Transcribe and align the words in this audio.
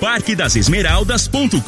parquedasesmeraldas.com.br. 0.00 1.60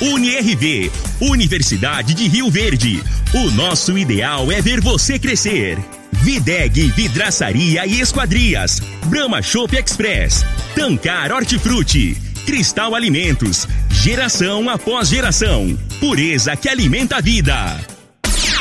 UniRV, 0.00 0.92
Universidade 1.20 2.14
de 2.14 2.28
Rio 2.28 2.48
Verde. 2.50 3.02
O 3.32 3.50
nosso 3.50 3.98
ideal 3.98 4.52
é 4.52 4.60
ver 4.60 4.80
você 4.80 5.18
crescer. 5.18 5.78
Videg 6.12 6.92
Vidraçaria 6.92 7.84
e 7.86 8.00
Esquadrias. 8.00 8.80
Brahma 9.06 9.42
Shop 9.42 9.76
Express. 9.76 10.44
Tancar 10.74 11.32
Hortifruti. 11.32 12.16
Cristal 12.46 12.94
Alimentos. 12.94 13.66
Geração 13.90 14.68
após 14.68 15.08
geração. 15.08 15.76
Pureza 15.98 16.54
que 16.56 16.68
alimenta 16.68 17.16
a 17.16 17.20
vida. 17.20 17.93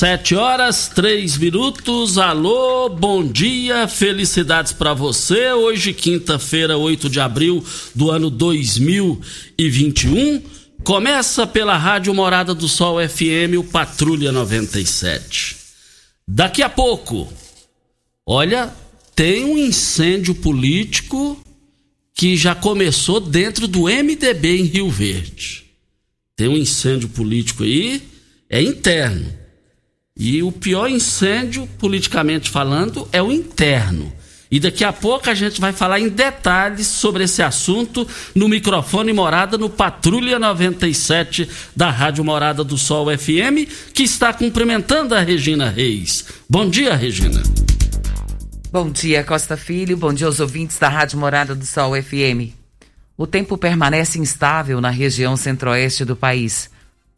Sete 0.00 0.34
horas, 0.34 0.88
três 0.88 1.36
minutos. 1.36 2.16
Alô, 2.16 2.88
bom 2.88 3.22
dia, 3.22 3.86
felicidades 3.86 4.72
para 4.72 4.94
você. 4.94 5.52
Hoje, 5.52 5.92
quinta-feira, 5.92 6.78
8 6.78 7.10
de 7.10 7.20
abril 7.20 7.62
do 7.94 8.10
ano 8.10 8.30
2021. 8.30 10.42
Começa 10.82 11.46
pela 11.46 11.76
Rádio 11.76 12.14
Morada 12.14 12.54
do 12.54 12.66
Sol 12.66 12.96
FM, 13.06 13.58
o 13.58 13.64
Patrulha 13.64 14.32
97. 14.32 15.58
Daqui 16.26 16.62
a 16.62 16.70
pouco, 16.70 17.30
olha, 18.26 18.72
tem 19.14 19.44
um 19.44 19.58
incêndio 19.58 20.34
político 20.34 21.38
que 22.14 22.38
já 22.38 22.54
começou 22.54 23.20
dentro 23.20 23.68
do 23.68 23.82
MDB 23.82 24.60
em 24.60 24.64
Rio 24.64 24.88
Verde. 24.88 25.66
Tem 26.34 26.48
um 26.48 26.56
incêndio 26.56 27.10
político 27.10 27.64
aí, 27.64 28.00
é 28.48 28.62
interno 28.62 29.39
e 30.20 30.42
o 30.42 30.52
pior 30.52 30.86
incêndio, 30.90 31.66
politicamente 31.78 32.50
falando, 32.50 33.08
é 33.10 33.22
o 33.22 33.32
interno. 33.32 34.12
E 34.50 34.60
daqui 34.60 34.84
a 34.84 34.92
pouco 34.92 35.30
a 35.30 35.34
gente 35.34 35.58
vai 35.58 35.72
falar 35.72 35.98
em 35.98 36.10
detalhes 36.10 36.88
sobre 36.88 37.24
esse 37.24 37.40
assunto 37.40 38.06
no 38.34 38.46
microfone 38.46 39.14
Morada 39.14 39.56
no 39.56 39.70
Patrulha 39.70 40.38
97 40.38 41.48
da 41.74 41.88
Rádio 41.88 42.22
Morada 42.22 42.62
do 42.62 42.76
Sol 42.76 43.06
FM, 43.16 43.66
que 43.94 44.02
está 44.02 44.30
cumprimentando 44.34 45.14
a 45.14 45.20
Regina 45.20 45.70
Reis. 45.70 46.26
Bom 46.46 46.68
dia, 46.68 46.94
Regina. 46.94 47.42
Bom 48.70 48.90
dia, 48.90 49.24
Costa 49.24 49.56
Filho. 49.56 49.96
Bom 49.96 50.12
dia 50.12 50.26
aos 50.26 50.38
ouvintes 50.38 50.78
da 50.78 50.90
Rádio 50.90 51.18
Morada 51.18 51.54
do 51.54 51.64
Sol 51.64 51.92
FM. 51.94 52.52
O 53.16 53.26
tempo 53.26 53.56
permanece 53.56 54.18
instável 54.18 54.82
na 54.82 54.90
região 54.90 55.34
centro-oeste 55.34 56.04
do 56.04 56.14
país 56.14 56.68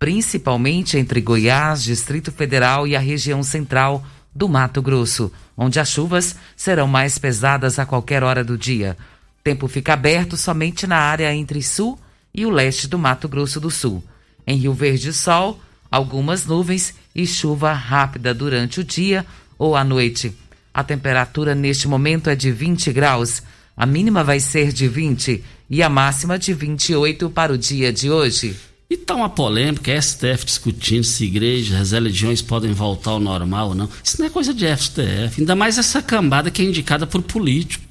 principalmente 0.03 0.99
entre 0.99 1.21
Goiás, 1.21 1.85
Distrito 1.85 2.33
Federal 2.33 2.89
e 2.89 2.97
a 2.97 2.99
região 2.99 3.41
central 3.41 4.05
do 4.35 4.49
Mato 4.49 4.83
Grosso, 4.83 5.31
onde 5.57 5.79
as 5.79 5.91
chuvas 5.91 6.35
serão 6.57 6.89
mais 6.89 7.19
pesadas 7.19 7.79
a 7.79 7.87
qualquer 7.87 8.25
hora 8.25 8.43
do 8.43 8.59
dia. 8.59 8.97
Tempo 9.45 9.69
fica 9.69 9.93
aberto 9.93 10.37
somente 10.37 10.89
na 10.89 10.97
área 10.97 11.33
entre 11.33 11.63
sul 11.63 11.97
e 12.35 12.45
o 12.45 12.51
leste 12.51 12.89
do 12.89 12.99
Mato 12.99 13.29
Grosso 13.29 13.61
do 13.61 13.71
Sul. 13.71 14.03
Em 14.45 14.57
Rio 14.57 14.75
Verde, 14.75 15.13
sol, 15.13 15.61
algumas 15.89 16.47
nuvens 16.47 16.97
e 17.15 17.25
chuva 17.25 17.73
rápida 17.73 18.35
durante 18.35 18.81
o 18.81 18.85
dia 18.85 19.25
ou 19.57 19.77
à 19.77 19.85
noite. 19.85 20.37
A 20.75 20.83
temperatura 20.83 21.55
neste 21.55 21.87
momento 21.87 22.29
é 22.29 22.35
de 22.35 22.51
20 22.51 22.93
graus. 22.93 23.41
A 23.77 23.87
mínima 23.87 24.25
vai 24.25 24.41
ser 24.41 24.73
de 24.73 24.89
20 24.89 25.45
e 25.71 25.81
a 25.81 25.89
máxima 25.89 26.41
de 26.41 26.53
28 26.53 27.31
para 27.31 27.53
o 27.53 27.57
dia 27.57 27.93
de 27.93 28.11
hoje. 28.11 28.72
E 28.93 28.97
tá 28.99 29.15
uma 29.15 29.31
polêmica, 29.31 29.99
STF 30.03 30.45
discutindo 30.45 31.03
se 31.03 31.25
igrejas, 31.25 31.81
as 31.81 31.93
religiões 31.93 32.43
podem 32.43 32.75
voltar 32.75 33.13
ao 33.13 33.19
normal 33.19 33.69
ou 33.69 33.75
não. 33.75 33.89
Isso 34.05 34.19
não 34.19 34.27
é 34.27 34.29
coisa 34.29 34.53
de 34.53 34.67
STF. 34.67 35.41
Ainda 35.41 35.57
mais 35.57 35.79
essa 35.79 36.03
cambada 36.03 36.51
que 36.51 36.61
é 36.61 36.65
indicada 36.67 37.07
por 37.07 37.23
político. 37.23 37.83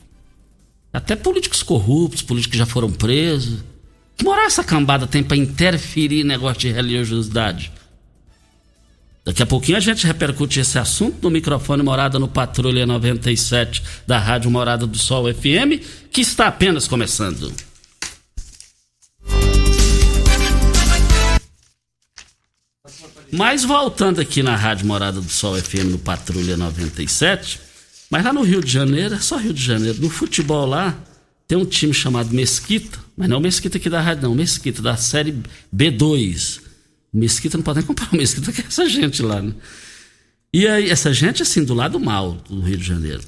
Até 0.94 1.16
políticos 1.16 1.63
corruptos, 1.63 2.22
políticos 2.22 2.51
que 2.51 2.57
já 2.59 2.67
foram 2.67 2.91
presos. 2.91 3.63
Que 4.16 4.23
moral 4.23 4.45
essa 4.45 4.63
cambada 4.63 5.07
tem 5.07 5.23
para 5.23 5.35
interferir 5.38 6.22
em 6.22 6.23
negócio 6.23 6.59
de 6.59 6.72
religiosidade? 6.72 7.72
Daqui 9.25 9.41
a 9.41 9.47
pouquinho 9.47 9.79
a 9.79 9.81
gente 9.81 10.06
repercute 10.06 10.59
esse 10.59 10.78
assunto 10.78 11.17
no 11.23 11.31
microfone 11.31 11.81
Morada 11.81 12.19
no 12.19 12.28
Patrulha 12.28 12.85
97 12.85 13.81
da 14.06 14.19
Rádio 14.19 14.51
Morada 14.51 14.85
do 14.85 15.00
Sol 15.00 15.34
FM, 15.34 15.81
que 16.11 16.22
está 16.22 16.45
apenas 16.45 16.88
começando. 16.88 17.51
Mas 23.31 23.64
voltando 23.64 24.19
aqui 24.19 24.44
na 24.44 24.58
Rádio 24.58 24.86
Morada 24.86 25.22
do 25.22 25.30
Sol 25.30 25.56
FM 25.56 25.92
no 25.92 25.97
Patrulha 25.97 26.58
97, 26.58 27.62
mas 28.09 28.25
lá 28.25 28.34
no 28.34 28.42
Rio 28.42 28.62
de 28.62 28.69
Janeiro, 28.69 29.16
é 29.16 29.19
só 29.19 29.38
Rio 29.38 29.53
de 29.53 29.64
Janeiro, 29.64 30.02
no 30.02 30.09
futebol 30.09 30.66
lá, 30.66 30.97
tem 31.47 31.58
um 31.58 31.64
time 31.64 31.94
chamado 31.94 32.34
Mesquita, 32.35 33.00
mas 33.16 33.29
não 33.29 33.38
o 33.38 33.41
Mesquita 33.41 33.78
aqui 33.78 33.90
da 33.90 34.02
rádio, 34.02 34.23
não, 34.23 34.35
Mesquita 34.35 34.82
da 34.82 34.97
série 34.97 35.34
B2. 35.73 36.59
Mesquita 37.14 37.58
não 37.58 37.64
pode 37.64 37.79
nem 37.79 37.88
comprar 37.88 38.09
o 38.11 38.17
Mesquita, 38.17 38.52
que 38.52 38.61
é 38.61 38.66
essa 38.67 38.88
gente 38.90 39.22
lá, 39.22 39.41
né? 39.41 39.53
E 40.53 40.67
aí, 40.67 40.90
essa 40.90 41.14
gente 41.14 41.41
assim, 41.41 41.64
do 41.64 41.73
lado 41.73 41.97
mal 41.97 42.34
do 42.50 42.59
Rio 42.59 42.78
de 42.78 42.84
Janeiro. 42.84 43.22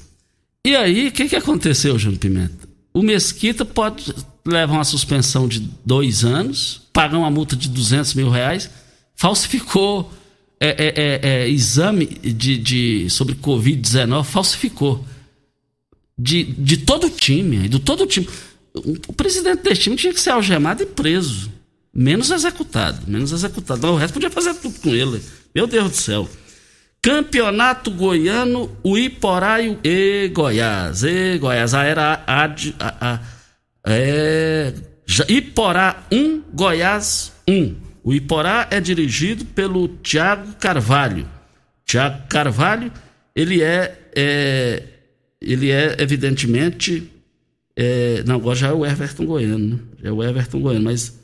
E 0.66 0.76
aí, 0.76 1.08
o 1.08 1.12
que, 1.12 1.30
que 1.30 1.36
aconteceu, 1.36 1.98
Júnior 1.98 2.20
Pimenta? 2.20 2.68
O 2.92 3.02
Mesquita 3.02 3.64
pode 3.64 4.14
levar 4.46 4.74
uma 4.74 4.84
suspensão 4.84 5.48
de 5.48 5.60
dois 5.84 6.24
anos, 6.24 6.82
pagar 6.92 7.16
uma 7.16 7.30
multa 7.30 7.56
de 7.56 7.70
200 7.70 8.12
mil 8.12 8.28
reais 8.28 8.68
falsificou 9.14 10.12
é, 10.60 10.68
é, 10.68 10.94
é, 10.96 11.20
é, 11.22 11.48
exame 11.48 12.06
de, 12.06 12.56
de, 12.56 13.10
sobre 13.10 13.34
Covid-19, 13.34 14.24
falsificou. 14.24 15.04
De, 16.16 16.44
de 16.44 16.76
todo 16.78 17.08
o 17.08 17.10
time, 17.10 17.68
do 17.68 17.80
todo 17.80 18.04
o 18.04 18.06
time. 18.06 18.28
O 18.72 19.12
presidente 19.12 19.62
desse 19.62 19.82
time 19.82 19.96
tinha 19.96 20.12
que 20.12 20.20
ser 20.20 20.30
algemado 20.30 20.82
e 20.82 20.86
preso. 20.86 21.52
Menos 21.92 22.30
executado. 22.30 23.02
Menos 23.06 23.32
executado. 23.32 23.86
O 23.88 23.96
resto 23.96 24.14
podia 24.14 24.30
fazer 24.30 24.54
tudo 24.54 24.78
com 24.80 24.94
ele. 24.94 25.20
Meu 25.54 25.66
Deus 25.66 25.90
do 25.90 25.96
céu. 25.96 26.28
Campeonato 27.02 27.90
Goiano, 27.90 28.74
o 28.82 28.96
Iporá 28.96 29.60
e, 29.60 29.78
e 29.84 30.28
Goiás. 30.28 31.02
E 31.02 31.36
Goiás. 31.38 31.74
A 31.74 31.84
era 31.84 32.24
a, 32.26 32.44
a, 32.46 33.14
a, 33.14 33.20
é, 33.86 34.72
Iporá 35.28 36.04
1, 36.10 36.42
Goiás 36.52 37.32
1. 37.46 37.83
O 38.04 38.12
Iporá 38.12 38.68
é 38.70 38.80
dirigido 38.80 39.46
pelo 39.46 39.88
Tiago 39.88 40.52
Carvalho. 40.60 41.26
Tiago 41.86 42.28
Carvalho, 42.28 42.92
ele 43.34 43.62
é, 43.62 43.98
é, 44.14 44.82
ele 45.40 45.70
é 45.70 45.96
evidentemente, 45.98 47.10
é, 47.74 48.22
não, 48.26 48.36
agora 48.36 48.56
já 48.56 48.68
é 48.68 48.72
o 48.72 48.84
Everton 48.84 49.24
Goiano, 49.24 49.66
né? 49.66 49.78
É 50.02 50.12
o 50.12 50.22
Everton 50.22 50.60
Goiano, 50.60 50.84
mas 50.84 51.18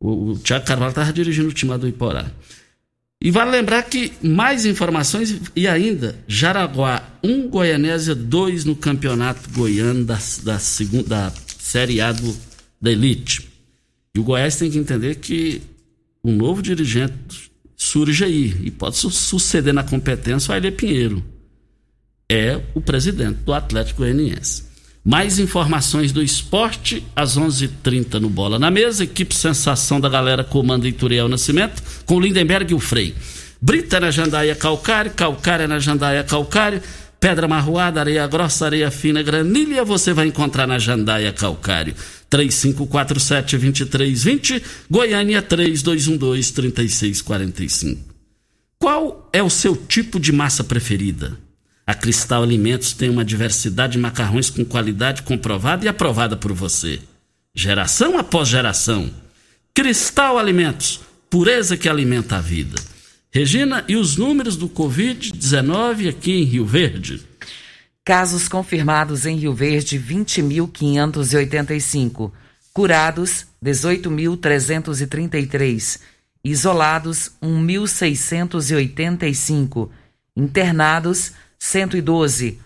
o, 0.00 0.32
o 0.32 0.38
Tiago 0.38 0.66
Carvalho 0.66 0.90
estava 0.90 1.12
dirigindo 1.12 1.48
o 1.48 1.52
time 1.52 1.78
do 1.78 1.86
Iporá. 1.86 2.28
E 3.22 3.30
vale 3.30 3.52
lembrar 3.52 3.84
que 3.84 4.12
mais 4.20 4.66
informações 4.66 5.40
e 5.54 5.68
ainda 5.68 6.16
Jaraguá 6.26 7.02
1, 7.22 7.48
Goianésia 7.48 8.14
2 8.14 8.64
no 8.64 8.74
campeonato 8.74 9.50
goiano 9.50 10.04
da, 10.04 10.18
da, 10.42 10.58
segunda, 10.58 11.08
da 11.08 11.32
Série 11.58 12.00
A 12.00 12.10
do, 12.10 12.36
da 12.80 12.90
Elite. 12.90 13.48
E 14.14 14.18
o 14.18 14.24
Goiás 14.24 14.56
tem 14.56 14.70
que 14.70 14.78
entender 14.78 15.16
que 15.16 15.62
um 16.28 16.36
novo 16.36 16.60
dirigente 16.60 17.50
surge 17.74 18.24
aí 18.24 18.54
e 18.62 18.70
pode 18.70 18.96
su 18.96 19.10
suceder 19.10 19.72
na 19.72 19.82
competência 19.82 20.50
o 20.50 20.54
Aile 20.54 20.70
Pinheiro. 20.70 21.24
É 22.28 22.60
o 22.74 22.80
presidente 22.80 23.38
do 23.38 23.54
Atlético 23.54 24.02
Goianiense. 24.02 24.68
Mais 25.02 25.38
informações 25.38 26.12
do 26.12 26.22
esporte 26.22 27.02
às 27.16 27.38
11:30 27.38 27.64
h 27.64 27.74
30 27.82 28.20
no 28.20 28.28
Bola 28.28 28.58
na 28.58 28.70
Mesa. 28.70 29.04
Equipe 29.04 29.34
Sensação 29.34 29.98
da 29.98 30.08
galera 30.08 30.44
comanda 30.44 30.86
Ituriel 30.86 31.28
Nascimento 31.28 31.82
com 32.04 32.20
Lindenberg 32.20 32.72
e 32.72 32.74
o 32.74 32.80
Frei. 32.80 33.14
Brita 33.60 33.98
na 33.98 34.10
Jandaia 34.10 34.54
Calcário, 34.54 35.12
Calcária 35.12 35.66
na 35.66 35.78
Jandaia 35.78 36.22
Calcário, 36.22 36.82
Pedra 37.20 37.46
Marroada, 37.48 38.00
Areia 38.00 38.26
Grossa, 38.26 38.66
Areia 38.66 38.90
Fina, 38.90 39.22
Granilha 39.22 39.84
você 39.84 40.12
vai 40.12 40.26
encontrar 40.28 40.66
na 40.66 40.78
Jandaia 40.78 41.32
Calcário. 41.32 41.94
3547-2320, 42.30 44.62
Goiânia 44.88 45.42
3212-3645. 45.42 47.98
Qual 48.78 49.28
é 49.32 49.42
o 49.42 49.50
seu 49.50 49.76
tipo 49.76 50.20
de 50.20 50.30
massa 50.30 50.62
preferida? 50.62 51.36
A 51.84 51.94
Cristal 51.94 52.42
Alimentos 52.42 52.92
tem 52.92 53.10
uma 53.10 53.24
diversidade 53.24 53.94
de 53.94 53.98
macarrões 53.98 54.50
com 54.50 54.64
qualidade 54.64 55.22
comprovada 55.22 55.84
e 55.84 55.88
aprovada 55.88 56.36
por 56.36 56.52
você. 56.52 57.00
Geração 57.54 58.18
após 58.18 58.46
geração. 58.46 59.10
Cristal 59.74 60.38
Alimentos, 60.38 61.00
pureza 61.28 61.76
que 61.76 61.88
alimenta 61.88 62.36
a 62.36 62.40
vida. 62.40 62.78
Regina, 63.38 63.84
e 63.86 63.94
os 63.94 64.16
números 64.16 64.56
do 64.56 64.68
Covid-19 64.68 66.08
aqui 66.08 66.32
em 66.32 66.42
Rio 66.42 66.66
Verde? 66.66 67.24
Casos 68.04 68.48
confirmados 68.48 69.26
em 69.26 69.36
Rio 69.36 69.54
Verde, 69.54 69.96
20.585. 69.96 72.32
Curados, 72.72 73.46
18.333. 73.64 76.00
Isolados, 76.42 77.30
1.685. 77.40 79.88
Internados, 80.36 81.30
112. 81.60 82.58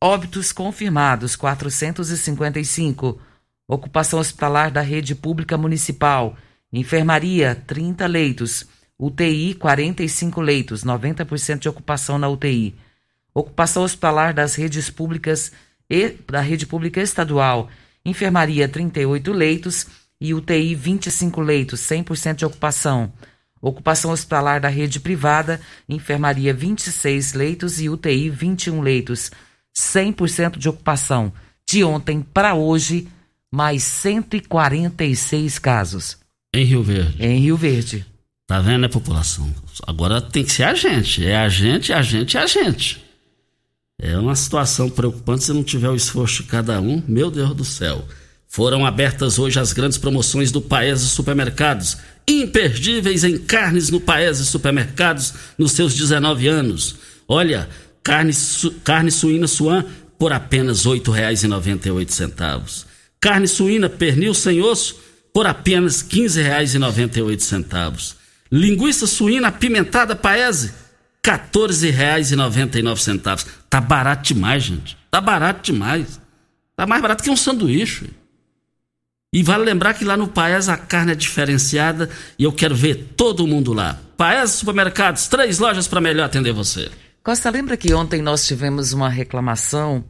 Óbitos 0.00 0.52
confirmados, 0.52 1.34
455. 1.34 3.20
Ocupação 3.66 4.20
hospitalar 4.20 4.70
da 4.70 4.80
rede 4.80 5.16
pública 5.16 5.58
municipal. 5.58 6.36
Enfermaria, 6.72 7.60
30 7.66 8.06
leitos. 8.06 8.64
UTI, 9.00 9.54
45 9.54 10.42
leitos, 10.42 10.84
90% 10.84 11.58
de 11.58 11.68
ocupação 11.70 12.18
na 12.18 12.28
UTI. 12.28 12.74
Ocupação 13.32 13.82
hospitalar 13.82 14.34
das 14.34 14.54
redes 14.54 14.90
públicas 14.90 15.52
e 15.88 16.10
da 16.28 16.42
rede 16.42 16.66
pública 16.66 17.00
estadual. 17.00 17.70
Enfermaria, 18.04 18.68
38 18.68 19.32
leitos 19.32 19.86
e 20.20 20.34
UTI, 20.34 20.74
25 20.74 21.40
leitos, 21.40 21.80
100% 21.80 22.34
de 22.34 22.44
ocupação. 22.44 23.10
Ocupação 23.62 24.10
hospitalar 24.10 24.60
da 24.60 24.68
rede 24.68 25.00
privada, 25.00 25.60
enfermaria 25.88 26.52
26 26.52 27.32
leitos 27.32 27.80
e 27.80 27.88
UTI 27.88 28.28
21 28.28 28.82
leitos, 28.82 29.30
100% 29.74 30.58
de 30.58 30.68
ocupação. 30.68 31.32
De 31.66 31.82
ontem 31.82 32.20
para 32.20 32.54
hoje, 32.54 33.08
mais 33.50 33.82
146 33.82 35.58
casos. 35.58 36.18
Em 36.52 36.64
Rio 36.64 36.82
Verde. 36.82 37.22
Em 37.24 37.38
Rio 37.40 37.56
Verde. 37.56 38.09
Tá 38.50 38.58
vendo, 38.58 38.80
né, 38.80 38.88
população? 38.88 39.48
Agora 39.86 40.20
tem 40.20 40.42
que 40.42 40.50
ser 40.50 40.64
a 40.64 40.74
gente. 40.74 41.24
É 41.24 41.36
a 41.36 41.48
gente, 41.48 41.92
a 41.92 42.02
gente, 42.02 42.36
a 42.36 42.46
gente. 42.48 43.00
É 43.96 44.18
uma 44.18 44.34
situação 44.34 44.90
preocupante 44.90 45.44
se 45.44 45.52
não 45.52 45.62
tiver 45.62 45.88
o 45.88 45.94
esforço 45.94 46.42
de 46.42 46.48
cada 46.48 46.80
um. 46.80 47.00
Meu 47.06 47.30
Deus 47.30 47.54
do 47.54 47.64
céu. 47.64 48.04
Foram 48.48 48.84
abertas 48.84 49.38
hoje 49.38 49.60
as 49.60 49.72
grandes 49.72 49.98
promoções 49.98 50.50
do 50.50 50.60
Paese 50.60 51.08
Supermercados 51.08 51.98
imperdíveis 52.26 53.22
em 53.22 53.38
carnes 53.38 53.88
no 53.88 54.00
Paese 54.00 54.44
Supermercados 54.44 55.32
nos 55.56 55.70
seus 55.70 55.94
19 55.94 56.48
anos. 56.48 56.96
Olha, 57.28 57.68
carne, 58.02 58.32
su, 58.32 58.72
carne 58.82 59.12
suína 59.12 59.46
suan 59.46 59.86
por 60.18 60.32
apenas 60.32 60.84
R$ 60.86 60.98
8,98. 60.98 62.84
Carne 63.20 63.46
suína 63.46 63.88
pernil 63.88 64.34
sem 64.34 64.60
osso 64.60 64.96
por 65.32 65.46
apenas 65.46 66.00
R$ 66.00 66.08
15,98. 66.22 68.18
Linguiça 68.50 69.06
suína 69.06 69.48
apimentada 69.48 70.16
Paese, 70.16 70.72
R$ 71.24 71.32
14,99. 71.52 73.46
Tá 73.68 73.80
barato 73.80 74.34
demais, 74.34 74.62
gente. 74.62 74.96
Tá 75.10 75.20
barato 75.20 75.72
demais. 75.72 76.20
Tá 76.74 76.86
mais 76.86 77.02
barato 77.02 77.22
que 77.22 77.30
um 77.30 77.36
sanduíche. 77.36 78.10
E 79.32 79.44
vale 79.44 79.64
lembrar 79.64 79.94
que 79.94 80.04
lá 80.04 80.16
no 80.16 80.26
Paes 80.26 80.68
a 80.68 80.76
carne 80.76 81.12
é 81.12 81.14
diferenciada 81.14 82.10
e 82.36 82.42
eu 82.42 82.52
quero 82.52 82.74
ver 82.74 83.12
todo 83.16 83.46
mundo 83.46 83.72
lá. 83.72 83.96
Paes 84.16 84.50
Supermercados, 84.50 85.28
três 85.28 85.60
lojas 85.60 85.86
para 85.86 86.00
melhor 86.00 86.24
atender 86.24 86.52
você. 86.52 86.90
Costa, 87.22 87.48
lembra 87.48 87.76
que 87.76 87.94
ontem 87.94 88.20
nós 88.20 88.44
tivemos 88.44 88.92
uma 88.92 89.08
reclamação 89.08 90.04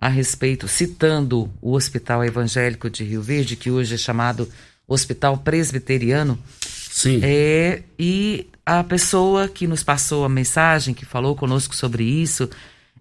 a 0.00 0.08
respeito, 0.08 0.68
citando 0.68 1.50
o 1.60 1.72
Hospital 1.72 2.24
Evangélico 2.24 2.88
de 2.88 3.02
Rio 3.02 3.20
Verde, 3.20 3.56
que 3.56 3.70
hoje 3.70 3.94
é 3.94 3.98
chamado 3.98 4.48
Hospital 4.86 5.38
Presbiteriano? 5.38 6.38
Sim. 6.90 7.20
É, 7.22 7.82
e 7.98 8.46
a 8.66 8.82
pessoa 8.84 9.48
que 9.48 9.66
nos 9.66 9.82
passou 9.82 10.24
a 10.24 10.28
mensagem, 10.28 10.92
que 10.94 11.04
falou 11.04 11.36
conosco 11.36 11.74
sobre 11.74 12.04
isso, 12.04 12.50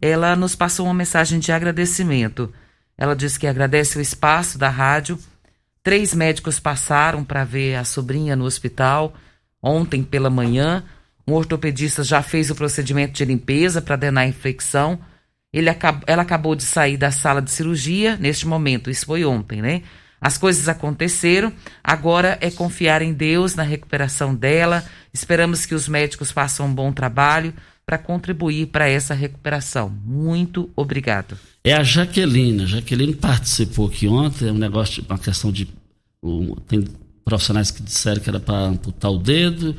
ela 0.02 0.36
nos 0.36 0.56
passou 0.56 0.86
uma 0.86 0.94
mensagem 0.94 1.40
de 1.40 1.52
agradecimento. 1.52 2.54
Ela 2.98 3.16
disse 3.16 3.40
que 3.40 3.48
agradece 3.48 3.98
o 3.98 4.02
espaço 4.02 4.58
da 4.58 4.70
rádio 4.70 5.20
Três 5.82 6.14
médicos 6.14 6.60
passaram 6.60 7.24
para 7.24 7.44
ver 7.44 7.76
a 7.76 7.84
sobrinha 7.84 8.36
no 8.36 8.46
hospital 8.46 9.14
ontem 9.62 10.04
pela 10.04 10.30
manhã. 10.30 10.84
Um 11.26 11.34
ortopedista 11.34 12.04
já 12.04 12.22
fez 12.22 12.50
o 12.50 12.56
procedimento 12.56 13.14
de 13.14 13.26
limpeza 13.26 13.82
para 13.82 13.96
drenar 13.96 14.26
a 14.26 14.28
infecção. 14.28 15.00
Ele 15.54 15.70
ela 16.06 16.22
acabou 16.22 16.54
de 16.54 16.64
sair 16.64 16.98
da 16.98 17.12
sala 17.12 17.42
de 17.42 17.50
cirurgia 17.50 18.18
neste 18.18 18.46
momento, 18.46 18.90
isso 18.90 19.06
foi 19.06 19.26
ontem, 19.26 19.62
né? 19.62 19.82
As 20.22 20.38
coisas 20.38 20.68
aconteceram, 20.68 21.52
agora 21.84 22.38
é 22.42 22.52
confiar 22.52 23.02
em 23.02 23.14
Deus 23.14 23.56
na 23.56 23.64
recuperação 23.64 24.36
dela. 24.36 24.84
Esperamos 25.14 25.66
que 25.66 25.74
os 25.74 25.88
médicos 25.88 26.32
façam 26.32 26.66
um 26.66 26.74
bom 26.74 26.92
trabalho 26.92 27.54
para 27.86 27.98
contribuir 27.98 28.68
para 28.68 28.88
essa 28.88 29.14
recuperação. 29.14 29.90
Muito 30.06 30.70
obrigado. 30.76 31.38
É 31.64 31.74
a 31.74 31.84
Jaqueline. 31.84 32.64
A 32.64 32.68
Jaqueline 32.68 33.16
participou 33.16 33.88
aqui 33.88 34.08
ontem, 34.08 34.50
é 34.50 34.52
um 34.52 34.58
negócio, 34.58 35.04
uma 35.10 35.18
questão 35.18 35.52
de. 35.52 35.68
Um, 36.22 36.54
tem 36.68 36.86
profissionais 37.26 37.72
que 37.72 37.82
disseram 37.82 38.22
que 38.22 38.30
era 38.30 38.40
para 38.40 38.66
amputar 38.66 39.12
o 39.12 39.18
dedo. 39.18 39.76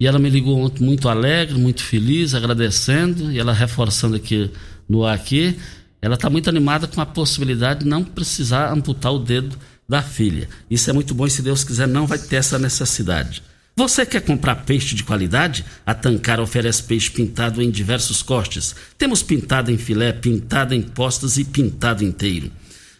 E 0.00 0.06
ela 0.06 0.18
me 0.18 0.28
ligou 0.28 0.58
ontem 0.58 0.84
muito 0.84 1.08
alegre, 1.08 1.58
muito 1.58 1.82
feliz, 1.82 2.34
agradecendo, 2.34 3.32
e 3.32 3.38
ela 3.38 3.52
reforçando 3.52 4.14
aqui 4.14 4.50
no 4.88 5.04
ar 5.04 5.14
aqui, 5.14 5.58
ela 6.00 6.14
está 6.14 6.30
muito 6.30 6.48
animada 6.48 6.86
com 6.86 7.00
a 7.00 7.06
possibilidade 7.06 7.80
de 7.80 7.86
não 7.86 8.04
precisar 8.04 8.72
amputar 8.72 9.12
o 9.12 9.18
dedo 9.18 9.56
da 9.88 10.02
filha. 10.02 10.48
Isso 10.70 10.88
é 10.90 10.92
muito 10.92 11.14
bom 11.14 11.26
e 11.26 11.30
se 11.30 11.42
Deus 11.42 11.64
quiser 11.64 11.88
não 11.88 12.06
vai 12.06 12.18
ter 12.18 12.36
essa 12.36 12.58
necessidade. 12.58 13.42
Você 13.74 14.04
quer 14.04 14.22
comprar 14.22 14.56
peixe 14.56 14.94
de 14.94 15.04
qualidade? 15.04 15.64
A 15.86 15.94
Tancar 15.94 16.40
oferece 16.40 16.82
peixe 16.82 17.10
pintado 17.10 17.62
em 17.62 17.70
diversos 17.70 18.22
cortes. 18.22 18.74
Temos 18.98 19.22
pintado 19.22 19.70
em 19.70 19.78
filé, 19.78 20.12
pintado 20.12 20.74
em 20.74 20.82
postas 20.82 21.38
e 21.38 21.44
pintado 21.44 22.02
inteiro. 22.02 22.50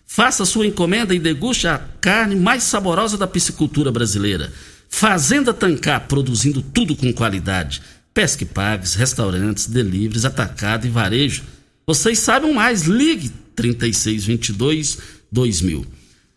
Faça 0.07 0.45
sua 0.45 0.67
encomenda 0.67 1.15
e 1.15 1.19
deguste 1.19 1.67
a 1.67 1.79
carne 2.01 2.37
mais 2.37 2.63
saborosa 2.63 3.19
da 3.19 3.27
piscicultura 3.27 3.91
brasileira. 3.91 4.53
Fazenda 4.89 5.53
Tancar, 5.53 6.07
produzindo 6.07 6.63
tudo 6.63 6.95
com 6.95 7.13
qualidade. 7.13 7.83
Pesque 8.15 8.45
pagues, 8.45 8.95
restaurantes, 8.95 9.67
deliveries, 9.67 10.25
atacado 10.25 10.87
e 10.87 10.91
varejo. 10.91 11.43
Vocês 11.89 12.19
sabem 12.19 12.53
mais, 12.53 12.83
ligue 12.83 13.31
3622 13.57 14.99
2000. 15.33 15.87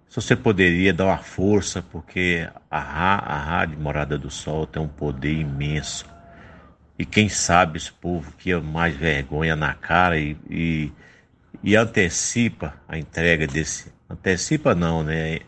Se 0.08 0.16
você 0.16 0.34
poderia 0.34 0.92
dar 0.92 1.04
uma 1.04 1.18
força, 1.18 1.82
porque 1.82 2.48
a, 2.68 2.78
a 2.78 3.38
Rádio 3.38 3.78
Morada 3.78 4.18
do 4.18 4.30
Sol 4.30 4.66
tem 4.66 4.82
um 4.82 4.88
poder 4.88 5.32
imenso. 5.32 6.04
E 6.98 7.04
quem 7.04 7.28
sabe 7.28 7.78
esse 7.78 7.92
povo 7.92 8.32
que 8.36 8.50
é 8.50 8.58
mais 8.58 8.96
vergonha 8.96 9.54
na 9.54 9.72
cara 9.72 10.18
e, 10.18 10.36
e, 10.48 10.92
e 11.62 11.76
antecipa 11.76 12.74
a 12.88 12.98
entrega 12.98 13.46
desse. 13.46 13.92
Antecipa 14.08 14.74
não, 14.74 15.04
né? 15.04 15.38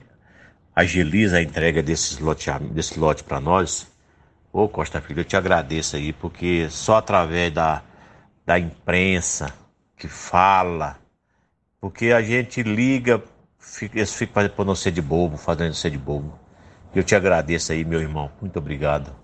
Agiliza 0.75 1.39
a 1.39 1.43
entrega 1.43 1.83
desses 1.83 2.19
lote, 2.19 2.49
desse 2.71 2.99
lote 2.99 3.25
para 3.25 3.41
nós. 3.41 3.91
Ô 4.53 4.69
Costa 4.69 5.01
Filho, 5.01 5.21
eu 5.21 5.25
te 5.25 5.37
agradeço 5.37 5.97
aí, 5.97 6.13
porque 6.13 6.69
só 6.71 6.99
através 6.99 7.53
da 7.53 7.83
da 8.45 8.59
imprensa 8.59 9.53
que 9.97 10.09
fala, 10.09 10.99
porque 11.81 12.07
a 12.07 12.23
gente 12.23 12.63
liga, 12.63 13.23
fica, 13.59 13.99
eles 13.99 14.15
ficam 14.15 14.35
fazendo 14.35 14.53
por 14.53 14.67
não 14.67 14.75
ser 14.75 14.93
de 14.93 15.03
bobo, 15.03 15.37
fazendo 15.37 15.75
ser 15.75 15.91
de 15.91 15.99
bobo. 15.99 16.39
Eu 16.95 17.03
te 17.03 17.15
agradeço 17.15 17.73
aí, 17.73 17.85
meu 17.85 18.01
irmão. 18.01 18.31
Muito 18.41 18.59
obrigado. 18.59 19.15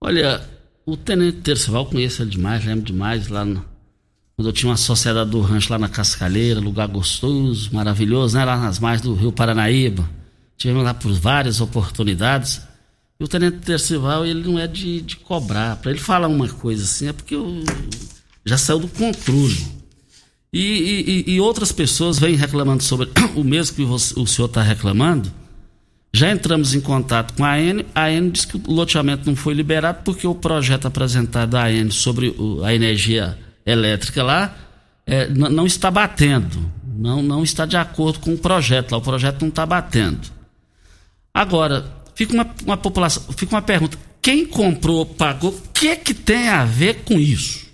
Olha, 0.00 0.40
o 0.86 0.96
Tenente 0.96 1.40
Tercival 1.40 1.86
conheço 1.86 2.22
ele 2.22 2.30
demais, 2.30 2.64
lembro 2.64 2.84
demais 2.84 3.28
lá 3.28 3.44
no, 3.44 3.64
quando 4.36 4.48
eu 4.48 4.52
tinha 4.52 4.70
uma 4.70 4.76
sociedade 4.76 5.30
do 5.30 5.40
rancho 5.40 5.72
lá 5.72 5.78
na 5.78 5.88
Cascalheira, 5.88 6.58
lugar 6.58 6.88
gostoso, 6.88 7.72
maravilhoso, 7.72 8.36
né? 8.36 8.44
Lá 8.44 8.56
nas 8.56 8.80
margens 8.80 9.02
do 9.02 9.14
Rio 9.14 9.30
Paranaíba. 9.30 10.08
Tivemos 10.56 10.82
lá 10.82 10.92
por 10.92 11.12
várias 11.12 11.60
oportunidades. 11.60 12.60
E 13.18 13.24
o 13.24 13.28
Tenente 13.28 13.58
Tercival, 13.58 14.26
ele 14.26 14.42
não 14.42 14.58
é 14.58 14.66
de, 14.66 15.00
de 15.00 15.16
cobrar. 15.16 15.76
Para 15.76 15.92
ele 15.92 16.00
falar 16.00 16.26
uma 16.26 16.48
coisa 16.48 16.82
assim, 16.82 17.08
é 17.08 17.12
porque 17.12 17.34
eu, 17.34 17.62
já 18.44 18.58
saiu 18.58 18.80
do 18.80 18.88
controle. 18.88 19.84
E, 20.52 21.24
e, 21.26 21.34
e, 21.34 21.40
outras 21.40 21.72
pessoas 21.72 22.18
vêm 22.18 22.36
reclamando 22.36 22.82
sobre 22.82 23.08
o 23.34 23.42
mesmo 23.42 23.74
que 23.76 23.84
você, 23.84 24.18
o 24.18 24.26
senhor 24.26 24.46
está 24.46 24.62
reclamando. 24.62 25.32
Já 26.12 26.30
entramos 26.30 26.74
em 26.74 26.80
contato 26.80 27.34
com 27.34 27.44
a 27.44 27.54
AN. 27.54 27.84
A 27.92 28.04
AN 28.04 28.30
diz 28.30 28.44
que 28.44 28.56
o 28.56 28.72
loteamento 28.72 29.26
não 29.26 29.34
foi 29.34 29.52
liberado 29.52 30.02
porque 30.04 30.26
o 30.28 30.34
projeto 30.34 30.86
apresentado 30.86 31.50
da 31.50 31.64
AN 31.64 31.90
sobre 31.90 32.34
a 32.64 32.72
energia 32.72 33.36
elétrica 33.66 34.22
lá 34.22 34.56
é, 35.04 35.28
não 35.28 35.66
está 35.66 35.90
batendo. 35.90 36.70
Não, 36.96 37.20
não 37.20 37.42
está 37.42 37.66
de 37.66 37.76
acordo 37.76 38.20
com 38.20 38.34
o 38.34 38.38
projeto 38.38 38.92
lá. 38.92 38.98
O 38.98 39.02
projeto 39.02 39.40
não 39.42 39.48
está 39.48 39.66
batendo. 39.66 40.20
Agora, 41.32 41.84
fica 42.14 42.32
uma, 42.32 42.54
uma 42.64 42.76
população, 42.76 43.22
fica 43.36 43.54
uma 43.54 43.62
pergunta: 43.62 43.98
quem 44.20 44.46
comprou, 44.46 45.04
pagou, 45.04 45.50
o 45.50 45.68
que 45.72 45.88
é 45.88 45.96
que 45.96 46.14
tem 46.14 46.48
a 46.48 46.64
ver 46.64 47.04
com 47.04 47.18
isso? 47.18 47.66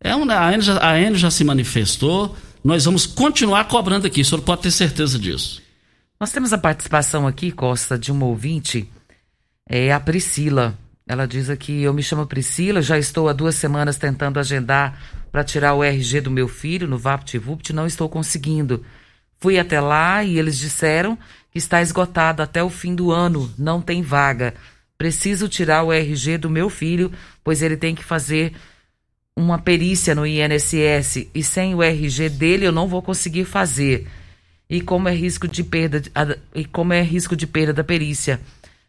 É 0.00 0.14
uma, 0.14 0.46
a, 0.46 0.48
Enel 0.52 0.62
já, 0.62 0.88
a 0.88 1.00
Enel 1.00 1.16
já 1.16 1.30
se 1.30 1.44
manifestou, 1.44 2.36
nós 2.64 2.84
vamos 2.84 3.06
continuar 3.06 3.64
cobrando 3.64 4.06
aqui, 4.06 4.20
o 4.20 4.24
senhor 4.24 4.40
pode 4.42 4.62
ter 4.62 4.70
certeza 4.70 5.18
disso. 5.18 5.60
Nós 6.18 6.32
temos 6.32 6.52
a 6.52 6.58
participação 6.58 7.26
aqui, 7.26 7.50
Costa, 7.50 7.98
de 7.98 8.12
uma 8.12 8.26
ouvinte, 8.26 8.88
é 9.68 9.92
a 9.92 9.98
Priscila. 9.98 10.78
Ela 11.06 11.26
diz 11.26 11.50
aqui: 11.50 11.82
Eu 11.82 11.92
me 11.92 12.02
chamo 12.02 12.26
Priscila, 12.26 12.80
já 12.80 12.98
estou 12.98 13.28
há 13.28 13.32
duas 13.32 13.56
semanas 13.56 13.96
tentando 13.96 14.38
agendar 14.38 15.00
para 15.32 15.44
tirar 15.44 15.74
o 15.74 15.82
RG 15.82 16.20
do 16.20 16.30
meu 16.30 16.46
filho 16.46 16.86
no 16.86 16.98
VaptVupt, 16.98 17.72
não 17.72 17.86
estou 17.86 18.08
conseguindo. 18.08 18.84
Fui 19.38 19.58
até 19.58 19.80
lá 19.80 20.22
e 20.22 20.38
eles 20.38 20.58
disseram 20.58 21.18
que 21.50 21.58
está 21.58 21.82
esgotado 21.82 22.42
até 22.42 22.62
o 22.62 22.70
fim 22.70 22.94
do 22.94 23.10
ano, 23.10 23.52
não 23.58 23.80
tem 23.80 24.02
vaga. 24.02 24.54
Preciso 24.96 25.48
tirar 25.48 25.82
o 25.82 25.92
RG 25.92 26.38
do 26.38 26.50
meu 26.50 26.68
filho, 26.68 27.12
pois 27.42 27.62
ele 27.62 27.76
tem 27.76 27.94
que 27.94 28.04
fazer 28.04 28.52
uma 29.36 29.58
perícia 29.58 30.14
no 30.14 30.26
INSS 30.26 31.28
e 31.34 31.42
sem 31.42 31.74
o 31.74 31.82
RG 31.82 32.28
dele 32.28 32.66
eu 32.66 32.72
não 32.72 32.86
vou 32.86 33.00
conseguir 33.00 33.44
fazer. 33.44 34.06
E 34.68 34.80
como 34.80 35.08
é 35.08 35.14
risco 35.14 35.48
de 35.48 35.64
perda 35.64 36.02
e 36.54 36.64
como 36.64 36.92
é 36.92 37.02
risco 37.02 37.34
de 37.34 37.46
perda 37.46 37.72
da 37.72 37.82
perícia? 37.82 38.40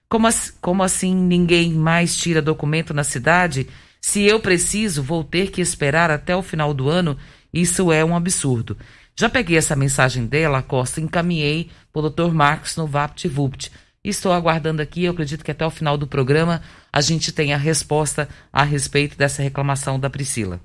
Como, 0.07 0.27
como 0.59 0.83
assim 0.83 1.15
ninguém 1.15 1.71
mais 1.73 2.15
tira 2.15 2.41
documento 2.41 2.93
na 2.93 3.03
cidade? 3.03 3.67
Se 4.01 4.21
eu 4.23 4.39
preciso, 4.39 5.01
vou 5.01 5.23
ter 5.23 5.49
que 5.49 5.61
esperar 5.61 6.11
até 6.11 6.35
o 6.35 6.43
final 6.43 6.73
do 6.73 6.89
ano? 6.89 7.17
Isso 7.53 7.91
é 7.91 8.03
um 8.03 8.15
absurdo. 8.15 8.77
Já 9.15 9.29
peguei 9.29 9.57
essa 9.57 9.75
mensagem 9.75 10.25
dela, 10.25 10.61
Costa, 10.61 11.01
encaminhei 11.01 11.69
para 11.91 12.01
o 12.01 12.09
Dr. 12.09 12.33
Marcos 12.33 12.75
no 12.75 12.87
VaptVupt. 12.87 13.71
Estou 14.03 14.31
aguardando 14.31 14.81
aqui, 14.81 15.03
eu 15.03 15.11
acredito 15.11 15.43
que 15.43 15.51
até 15.51 15.65
o 15.65 15.69
final 15.69 15.95
do 15.97 16.07
programa 16.07 16.61
a 16.91 17.01
gente 17.01 17.31
tenha 17.31 17.55
resposta 17.55 18.27
a 18.51 18.63
respeito 18.63 19.15
dessa 19.15 19.43
reclamação 19.43 19.99
da 19.99 20.09
Priscila. 20.09 20.59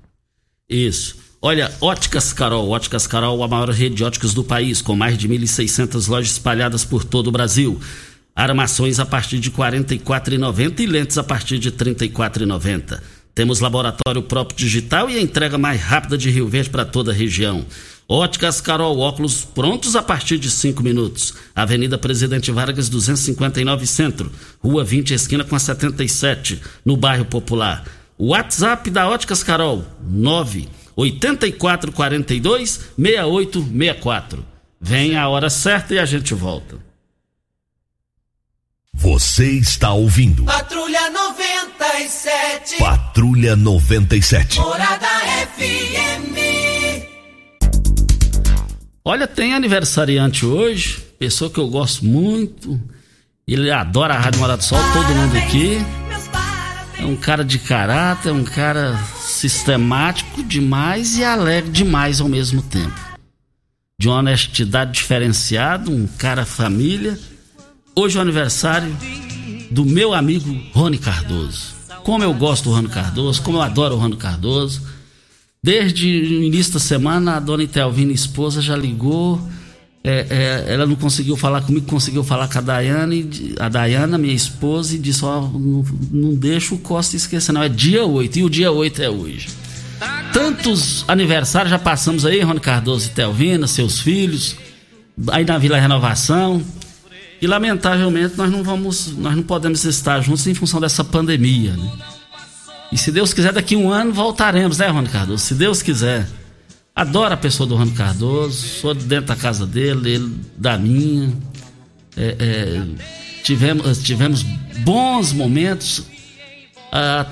Isso. 0.67 1.17
Olha, 1.39 1.71
Óticas 1.79 2.33
Carol. 2.33 2.69
Óticas 2.69 3.05
Carol, 3.05 3.43
a 3.43 3.47
maior 3.47 3.69
rede 3.69 3.95
de 3.95 4.03
óticas 4.03 4.33
do 4.33 4.43
país, 4.43 4.81
com 4.81 4.95
mais 4.95 5.17
de 5.17 5.29
1.600 5.29 6.09
lojas 6.09 6.31
espalhadas 6.31 6.83
por 6.83 7.03
todo 7.03 7.27
o 7.27 7.31
Brasil. 7.31 7.79
Armações 8.35 8.99
a 8.99 9.05
partir 9.05 9.39
de 9.39 9.49
R$ 9.49 9.55
44,90 9.55 10.79
e 10.79 10.85
lentes 10.87 11.17
a 11.17 11.23
partir 11.23 11.59
de 11.59 11.69
R$ 11.69 11.75
34,90. 11.75 13.01
Temos 13.35 13.59
laboratório 13.59 14.23
próprio 14.23 14.57
digital 14.57 15.09
e 15.09 15.15
a 15.15 15.21
entrega 15.21 15.59
mais 15.59 15.79
rápida 15.79 16.17
de 16.17 16.29
Rio 16.29 16.47
Verde 16.47 16.71
para 16.71 16.83
toda 16.83 17.11
a 17.11 17.15
região. 17.15 17.65
Óticas 18.09 18.61
Carol, 18.61 18.99
óculos 18.99 19.43
prontos 19.43 19.95
a 19.95 20.01
partir 20.01 20.37
de 20.37 20.49
5 20.49 20.81
minutos. 20.81 21.33
Avenida 21.53 21.97
Presidente 21.97 22.51
Vargas, 22.51 22.87
259 22.87 23.85
Centro. 23.85 24.31
Rua 24.63 24.83
20, 24.83 25.13
esquina 25.13 25.43
com 25.43 25.55
a 25.55 25.59
77, 25.59 26.61
no 26.85 26.95
bairro 26.95 27.25
Popular. 27.25 27.83
WhatsApp 28.17 28.89
da 28.89 29.09
Óticas 29.09 29.43
Carol, 29.43 29.83
9 30.01 30.69
8442 30.95 32.79
6864. 32.97 34.45
Vem 34.79 35.17
a 35.17 35.27
hora 35.27 35.49
certa 35.49 35.93
e 35.93 35.99
a 35.99 36.05
gente 36.05 36.33
volta. 36.33 36.77
Você 38.93 39.51
está 39.51 39.91
ouvindo. 39.91 40.45
Patrulha 40.45 41.09
97. 41.11 42.77
Patrulha 42.79 43.55
97. 43.55 44.59
Morada 44.59 45.07
FM. 45.55 47.16
Olha, 49.09 49.25
tem 49.25 49.53
aniversariante 49.53 50.45
hoje, 50.45 50.97
pessoa 51.17 51.49
que 51.49 51.57
eu 51.57 51.69
gosto 51.69 52.03
muito. 52.03 52.77
Ele 53.47 53.71
adora 53.71 54.13
a 54.13 54.19
Rádio 54.19 54.41
Morado 54.41 54.57
do 54.57 54.65
Sol, 54.65 54.77
todo 54.91 55.15
mundo 55.15 55.37
aqui. 55.37 55.77
É 56.99 57.05
um 57.05 57.15
cara 57.15 57.45
de 57.45 57.57
caráter, 57.57 58.27
é 58.27 58.31
um 58.33 58.43
cara 58.43 59.01
sistemático 59.17 60.43
demais 60.43 61.17
e 61.17 61.23
alegre 61.23 61.71
demais 61.71 62.19
ao 62.19 62.27
mesmo 62.27 62.61
tempo. 62.61 62.99
De 63.97 64.09
uma 64.09 64.17
honestidade 64.17 64.91
diferenciada, 64.91 65.89
um 65.89 66.05
cara 66.05 66.45
família. 66.45 67.17
Hoje 67.95 68.17
é 68.17 68.19
o 68.19 68.21
aniversário 68.21 68.93
do 69.71 69.85
meu 69.85 70.13
amigo 70.13 70.53
Rony 70.73 70.97
Cardoso. 70.97 71.75
Como 72.03 72.25
eu 72.25 72.33
gosto 72.33 72.65
do 72.65 72.71
Rony 72.71 72.89
Cardoso, 72.89 73.41
como 73.41 73.59
eu 73.59 73.61
adoro 73.61 73.95
o 73.95 73.99
Rony 73.99 74.17
Cardoso. 74.17 74.96
Desde 75.67 76.07
o 76.07 76.43
início 76.43 76.71
da 76.71 76.79
semana, 76.79 77.35
a 77.35 77.39
dona 77.41 77.61
Itelvina, 77.61 78.13
esposa, 78.13 78.61
já 78.61 78.73
ligou. 78.73 79.37
É, 80.01 80.25
é, 80.29 80.73
ela 80.73 80.85
não 80.85 80.95
conseguiu 80.95 81.35
falar 81.35 81.61
comigo, 81.61 81.85
conseguiu 81.85 82.23
falar 82.23 82.47
com 82.47 82.57
a 82.57 82.61
Daiane, 82.61 83.53
a 83.59 83.67
Dayana, 83.67 84.17
minha 84.17 84.33
esposa, 84.33 84.95
e 84.95 84.97
disse: 84.97 85.25
Ó, 85.25 85.41
não, 85.41 85.83
não 86.09 86.35
deixa 86.35 86.73
o 86.73 86.77
Costa 86.77 87.17
esquecer, 87.17 87.51
não. 87.51 87.61
É 87.61 87.67
dia 87.67 88.05
8, 88.05 88.39
e 88.39 88.43
o 88.45 88.49
dia 88.49 88.71
8 88.71 89.01
é 89.01 89.09
hoje. 89.09 89.49
Tantos 90.31 91.03
aniversários 91.05 91.69
já 91.69 91.77
passamos 91.77 92.25
aí, 92.25 92.39
Rony 92.39 92.61
Cardoso 92.61 93.07
e 93.07 93.09
Telvina, 93.09 93.67
seus 93.67 93.99
filhos, 93.99 94.55
aí 95.27 95.43
na 95.43 95.57
Vila 95.57 95.77
Renovação. 95.77 96.63
E 97.41 97.45
lamentavelmente 97.45 98.37
nós 98.37 98.49
não 98.49 98.63
vamos, 98.63 99.17
nós 99.17 99.35
não 99.35 99.43
podemos 99.43 99.83
estar 99.83 100.21
juntos 100.21 100.47
em 100.47 100.53
função 100.53 100.79
dessa 100.79 101.03
pandemia, 101.03 101.75
né? 101.75 101.91
E 102.91 102.97
se 102.97 103.11
Deus 103.11 103.33
quiser, 103.33 103.51
daqui 103.51 103.75
a 103.75 103.77
um 103.77 103.91
ano 103.91 104.13
voltaremos, 104.13 104.77
né, 104.77 104.87
Rony 104.87 105.09
Cardoso? 105.09 105.43
Se 105.43 105.53
Deus 105.53 105.81
quiser. 105.81 106.27
Adoro 106.95 107.33
a 107.33 107.37
pessoa 107.37 107.67
do 107.67 107.75
Rony 107.75 107.91
Cardoso, 107.91 108.67
sou 108.79 108.93
dentro 108.93 109.27
da 109.27 109.35
casa 109.35 109.67
dele, 109.67 110.09
ele 110.09 110.35
da 110.57 110.77
minha. 110.77 111.31
É, 112.15 112.35
é, 112.39 112.83
tivemos, 113.43 113.99
tivemos 113.99 114.43
bons 114.79 115.31
momentos. 115.31 116.03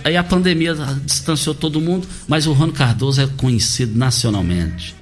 aí 0.03 0.15
a 0.15 0.23
pandemia 0.23 0.75
distanciou 1.03 1.55
todo 1.55 1.81
mundo, 1.81 2.07
mas 2.27 2.45
o 2.45 2.53
Rony 2.53 2.73
Cardoso 2.73 3.21
é 3.21 3.27
conhecido 3.27 3.97
nacionalmente. 3.97 4.95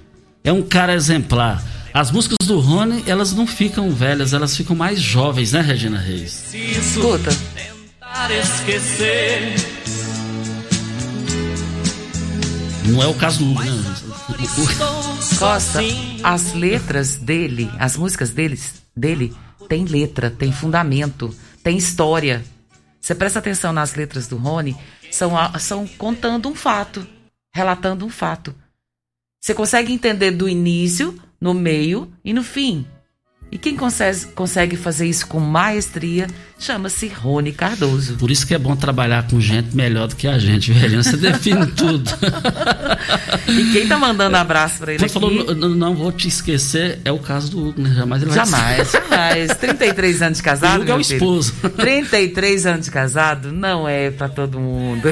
É 0.44 0.52
um 0.54 0.62
cara 0.62 0.94
exemplar. 0.94 1.64
As 1.94 2.10
músicas 2.10 2.38
do 2.48 2.60
Rony, 2.60 3.04
elas 3.06 3.34
não 3.34 3.46
ficam 3.46 3.92
velhas, 3.92 4.34
elas 4.34 4.58
ficam 4.58 4.76
mais 4.76 5.00
jovens, 5.00 5.52
né, 5.52 5.62
Regina 5.62 6.00
Reis? 6.00 6.54
Escuta. 6.54 7.30
Não 12.86 13.02
é 13.02 13.08
o 13.08 13.14
caso 13.16 13.40
do 13.40 13.52
Hugo, 13.52 13.64
né? 13.64 13.96
Costa, 15.40 15.80
as 16.24 16.54
letras 16.54 17.16
dele, 17.16 17.72
as 17.80 17.96
músicas 17.96 18.32
deles, 18.32 18.84
dele, 18.96 19.36
tem 19.70 19.86
letra, 19.86 20.30
tem 20.30 20.52
fundamento, 20.52 21.36
tem 21.64 21.78
história. 21.78 22.44
Você 23.00 23.16
presta 23.16 23.40
atenção 23.40 23.74
nas 23.74 23.96
letras 23.96 24.28
do 24.28 24.38
Rony, 24.38 24.76
são, 25.12 25.32
são 25.60 25.88
contando 25.88 26.50
um 26.50 26.56
fato, 26.56 27.06
relatando 27.54 28.06
um 28.06 28.10
fato. 28.10 28.54
Você 29.42 29.54
consegue 29.54 29.92
entender 29.92 30.32
do 30.32 30.48
início 30.48 31.20
no 31.40 31.54
meio 31.54 32.12
e 32.24 32.34
no 32.34 32.44
fim. 32.44 32.86
E 33.54 33.58
quem 33.60 33.78
consegue, 33.78 34.26
consegue 34.34 34.76
fazer 34.76 35.06
isso 35.06 35.28
com 35.28 35.40
maestria 35.40 36.26
chama-se 36.58 37.08
Rony 37.08 37.52
Cardoso. 37.52 38.16
Por 38.16 38.32
isso 38.32 38.48
que 38.48 38.56
é 38.56 38.58
bom 38.58 38.76
trabalhar 38.76 39.28
com 39.28 39.40
gente 39.40 39.76
melhor 39.76 40.08
do 40.08 40.16
que 40.16 40.28
a 40.28 40.40
gente, 40.40 40.72
velho. 40.72 41.04
Você 41.04 41.16
define 41.16 41.68
tudo. 41.68 42.10
e 43.48 43.72
quem 43.72 43.88
tá 43.88 43.96
mandando 43.96 44.38
abraço 44.38 44.80
pra 44.80 44.94
ele 44.94 44.98
Você 44.98 45.06
aqui? 45.06 45.14
falou, 45.14 45.56
não, 45.56 45.70
não, 45.70 45.94
vou 45.96 46.12
te 46.12 46.28
esquecer, 46.28 46.98
é 47.06 47.12
o 47.12 47.20
caso 47.20 47.52
do 47.52 47.68
Hugo, 47.68 47.80
né? 47.80 47.94
Jamais 47.94 48.24
ele 48.24 48.32
Jamais, 48.32 48.92
jamais. 48.92 49.54
33 49.60 50.22
anos 50.24 50.38
de 50.40 50.44
casado. 50.44 50.80
O 50.80 50.82
Hugo 50.82 50.92
é 50.92 50.96
o 50.96 51.02
esposo. 51.02 51.54
33 51.78 52.66
anos 52.66 52.86
de 52.86 52.92
casado 52.92 53.52
não 53.52 53.88
é 53.88 54.10
para 54.10 54.30
todo 54.30 54.60
mundo. 54.60 55.10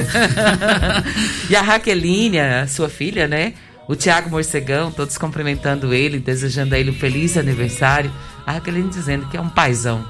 e 1.48 1.54
a 1.54 1.62
Raquelinha, 1.62 2.66
sua 2.66 2.88
filha, 2.88 3.28
né? 3.28 3.52
O 3.86 3.94
Tiago 3.94 4.30
Morcegão, 4.30 4.90
todos 4.90 5.18
cumprimentando 5.18 5.92
ele, 5.92 6.18
desejando 6.18 6.74
a 6.74 6.78
ele 6.78 6.90
um 6.90 6.94
feliz 6.94 7.36
aniversário. 7.36 8.10
A 8.46 8.52
Raqueline 8.52 8.88
dizendo 8.88 9.26
que 9.26 9.36
é 9.36 9.40
um 9.40 9.48
paizão. 9.48 10.04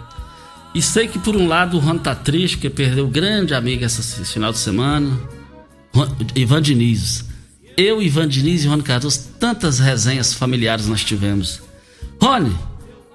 E 0.74 0.80
sei 0.80 1.06
que 1.06 1.18
por 1.18 1.36
um 1.36 1.46
lado 1.46 1.76
o 1.76 1.80
Ron 1.80 1.98
tá 1.98 2.14
triste, 2.14 2.56
porque 2.56 2.70
perdeu 2.70 3.06
um 3.06 3.10
grande 3.10 3.54
amigo 3.54 3.84
esse 3.84 4.24
final 4.24 4.52
de 4.52 4.58
semana. 4.58 5.18
Ivan 6.34 6.62
Diniz. 6.62 7.24
Eu, 7.76 8.02
Ivan 8.02 8.28
Diniz 8.28 8.64
e 8.64 8.68
Rony 8.68 8.82
Cardoso, 8.82 9.28
tantas 9.38 9.78
resenhas 9.78 10.32
familiares 10.34 10.86
nós 10.86 11.04
tivemos. 11.04 11.62
Rony, 12.20 12.54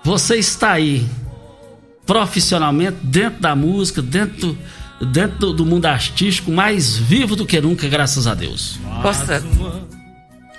você 0.03 0.37
está 0.37 0.71
aí 0.71 1.07
profissionalmente 2.05 2.97
dentro 3.03 3.41
da 3.41 3.55
música, 3.55 4.01
dentro, 4.01 4.57
dentro 5.11 5.53
do 5.53 5.65
mundo 5.65 5.85
artístico, 5.85 6.51
mais 6.51 6.97
vivo 6.97 7.35
do 7.35 7.45
que 7.45 7.59
nunca, 7.59 7.87
graças 7.87 8.25
a 8.25 8.33
Deus. 8.33 8.79
Costa, 9.01 9.43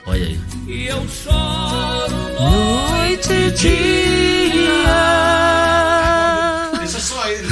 Olha 0.06 0.26
aí. 0.26 0.40
E 0.66 0.86
eu 0.86 1.06
choro 1.08 2.40
noite 2.40 3.32
e 3.32 3.50
dia. 3.50 4.27
Deixa 6.78 7.00
só 7.00 7.28
ele. 7.28 7.48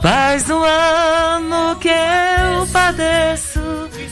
Faz 0.00 0.48
um 0.48 0.62
ano 0.62 1.76
que 1.76 1.88
eu 1.88 2.66
padeço. 2.68 3.60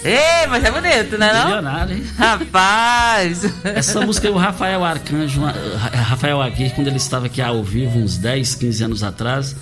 Ei, 0.05 0.47
mas 0.49 0.65
é 0.65 0.71
bonito, 0.71 1.19
né? 1.19 1.33
Não? 1.33 1.45
Milionário, 1.47 1.97
hein? 1.97 2.05
Rapaz! 2.19 3.45
Essa 3.65 4.01
música 4.01 4.29
é 4.29 4.31
o 4.31 4.37
Rafael 4.37 4.85
Arcanjo, 4.85 5.43
Rafael 5.45 6.41
Aguirre, 6.41 6.71
quando 6.71 6.89
ele 6.89 6.97
estava 6.97 7.27
aqui 7.27 7.41
ao 7.41 7.63
vivo, 7.63 7.99
uns 7.99 8.17
10, 8.17 8.55
15 8.57 8.85
anos 8.85 9.03
atrás, 9.03 9.57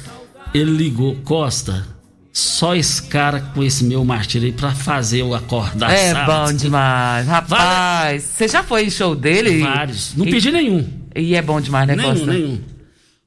ele 0.55 0.71
ligou, 0.71 1.17
Costa, 1.25 1.87
só 2.33 2.75
esse 2.75 3.03
cara 3.05 3.41
com 3.55 3.63
esse 3.63 3.85
meu 3.85 4.05
martírio 4.05 4.47
aí 4.47 4.53
pra 4.53 4.73
fazer 4.73 5.21
eu 5.21 5.35
acordar 5.35 5.93
É 5.93 6.13
bom 6.25 6.53
demais. 6.53 7.27
Rapaz, 7.27 8.25
você 8.25 8.49
já 8.49 8.63
foi 8.63 8.87
em 8.87 8.91
show 8.91 9.15
dele? 9.15 9.63
Vários. 9.63 10.15
Não 10.17 10.27
e, 10.27 10.31
pedi 10.31 10.51
nenhum. 10.51 11.04
E 11.15 11.35
é 11.35 11.43
bom 11.43 11.61
demais, 11.61 11.87
né, 11.87 11.97
nenhum, 11.97 12.11
Costa? 12.11 12.27
Nenhum, 12.27 12.61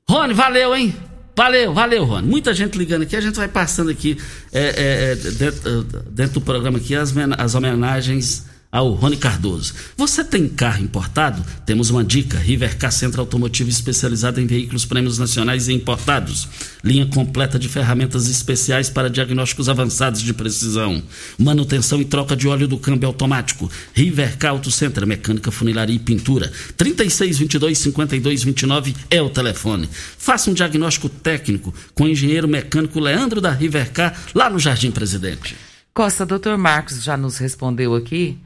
Rony, 0.10 0.34
valeu, 0.34 0.76
hein? 0.76 0.96
Valeu, 1.36 1.74
valeu, 1.74 2.04
Rony. 2.04 2.28
Muita 2.28 2.54
gente 2.54 2.78
ligando 2.78 3.04
aqui. 3.04 3.16
A 3.16 3.22
gente 3.22 3.36
vai 3.36 3.48
passando 3.48 3.92
aqui 3.92 4.18
é, 4.52 5.12
é, 5.12 5.16
dentro, 5.16 5.84
dentro, 6.10 6.34
do 6.36 6.42
programa 6.42 6.80
aqui 6.80 6.96
as, 6.96 7.14
as 7.38 7.54
homenagens 7.54 8.46
ao 8.72 8.92
Rony 8.92 9.18
Cardoso. 9.18 9.74
Você 9.96 10.24
tem 10.24 10.48
carro 10.48 10.84
importado? 10.84 11.44
Temos 11.66 11.90
uma 11.90 12.04
dica: 12.04 12.38
Rivercar 12.38 12.92
Centro 12.92 13.22
Automotivo 13.22 13.70
especializado 13.70 14.42
em 14.42 14.46
veículos 14.46 14.86
prêmios 14.86 15.18
nacionais 15.18 15.68
e 15.68 15.74
importados. 15.74 16.48
Linha 16.84 17.06
completa 17.06 17.58
de 17.58 17.70
ferramentas 17.70 18.28
especiais 18.28 18.90
para 18.90 19.10
diagnósticos 19.10 19.70
avançados 19.70 20.22
de 20.22 20.34
precisão. 20.34 21.02
Manutenção 21.38 22.02
e 22.02 22.06
troca 22.06 22.36
de 22.36 22.46
óleo 22.48 22.68
do 22.68 22.78
câmbio 22.78 23.08
automático. 23.08 23.72
Rivercar 23.94 24.52
Auto 24.52 24.70
Center, 24.70 25.08
mecânica, 25.08 25.50
funilaria 25.52 25.96
e 25.96 26.00
pintura. 26.00 26.52
3622-5229 26.78 28.94
é 29.10 29.22
o 29.22 29.30
telefone. 29.30 29.90
Faça 30.18 30.52
um 30.52 30.54
diagnóstico 30.54 31.08
técnico 31.10 31.74
com 31.96 32.04
o 32.04 32.10
engenheiro 32.10 32.48
mecânico 32.48 33.00
Leandro 33.00 33.42
da 33.42 33.52
Rivercar, 33.52 34.16
lá 34.36 34.50
no 34.50 34.60
Jardim 34.60 34.92
Presidente. 34.92 35.56
Costa, 35.94 36.26
doutor 36.26 36.58
Marcos 36.58 37.04
já 37.04 37.16
nos 37.18 37.38
respondeu 37.38 37.96
aqui 37.96 38.38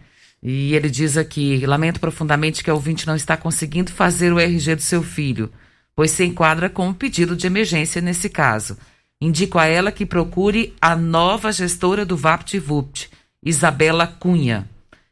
e 0.41 0.73
ele 0.73 0.89
diz 0.89 1.17
aqui: 1.17 1.65
lamento 1.65 1.99
profundamente 1.99 2.63
que 2.63 2.69
a 2.69 2.73
ouvinte 2.73 3.05
não 3.05 3.15
está 3.15 3.37
conseguindo 3.37 3.91
fazer 3.91 4.33
o 4.33 4.39
RG 4.39 4.75
do 4.75 4.81
seu 4.81 5.03
filho, 5.03 5.51
pois 5.95 6.11
se 6.11 6.25
enquadra 6.25 6.69
com 6.69 6.87
um 6.87 6.93
pedido 6.93 7.35
de 7.35 7.45
emergência 7.45 8.01
nesse 8.01 8.29
caso. 8.29 8.77
Indico 9.21 9.59
a 9.59 9.65
ela 9.65 9.91
que 9.91 10.05
procure 10.05 10.73
a 10.81 10.95
nova 10.95 11.51
gestora 11.51 12.03
do 12.03 12.17
VaptVupt, 12.17 13.09
Isabela 13.45 14.07
Cunha. 14.07 14.67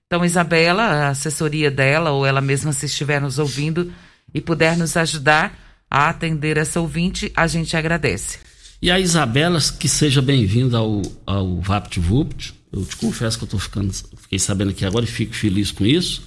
Então, 0.08 0.26
Isabela, 0.26 0.82
a 0.82 1.10
assessoria 1.10 1.70
dela, 1.70 2.10
ou 2.10 2.26
ela 2.26 2.42
mesma, 2.42 2.74
se 2.74 2.88
estiver 2.88 3.22
nos 3.22 3.38
ouvindo 3.38 3.94
e 4.34 4.42
puder 4.42 4.76
nos 4.76 4.98
ajudar 4.98 5.56
a 5.90 6.10
atender 6.10 6.58
essa 6.58 6.80
ouvinte, 6.80 7.32
a 7.36 7.46
gente 7.46 7.78
agradece. 7.78 8.40
E 8.82 8.90
a 8.90 9.00
Isabela, 9.00 9.60
que 9.80 9.88
seja 9.88 10.22
bem-vinda 10.22 10.78
ao, 10.78 11.04
ao 11.28 11.62
VaptVupt. 11.62 12.59
Eu 12.72 12.86
te 12.86 12.96
confesso 12.96 13.38
que 13.38 13.44
eu 13.44 13.48
tô 13.48 13.58
ficando, 13.58 13.92
fiquei 13.92 14.38
sabendo 14.38 14.72
aqui 14.72 14.86
agora 14.86 15.06
e 15.06 15.08
fico 15.08 15.34
feliz 15.34 15.72
com 15.72 15.86
isso. 15.86 16.22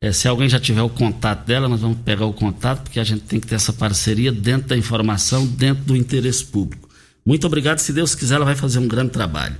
É, 0.00 0.12
se 0.12 0.28
alguém 0.28 0.48
já 0.48 0.60
tiver 0.60 0.82
o 0.82 0.88
contato 0.88 1.46
dela, 1.46 1.68
nós 1.68 1.80
vamos 1.80 1.98
pegar 2.04 2.26
o 2.26 2.32
contato, 2.32 2.82
porque 2.82 3.00
a 3.00 3.04
gente 3.04 3.22
tem 3.22 3.40
que 3.40 3.46
ter 3.46 3.54
essa 3.54 3.72
parceria 3.72 4.30
dentro 4.30 4.68
da 4.68 4.76
informação, 4.76 5.46
dentro 5.46 5.84
do 5.84 5.96
interesse 5.96 6.44
público. 6.44 6.88
Muito 7.24 7.46
obrigado. 7.46 7.78
Se 7.78 7.92
Deus 7.92 8.14
quiser, 8.14 8.34
ela 8.34 8.44
vai 8.44 8.54
fazer 8.54 8.78
um 8.78 8.86
grande 8.86 9.10
trabalho. 9.10 9.56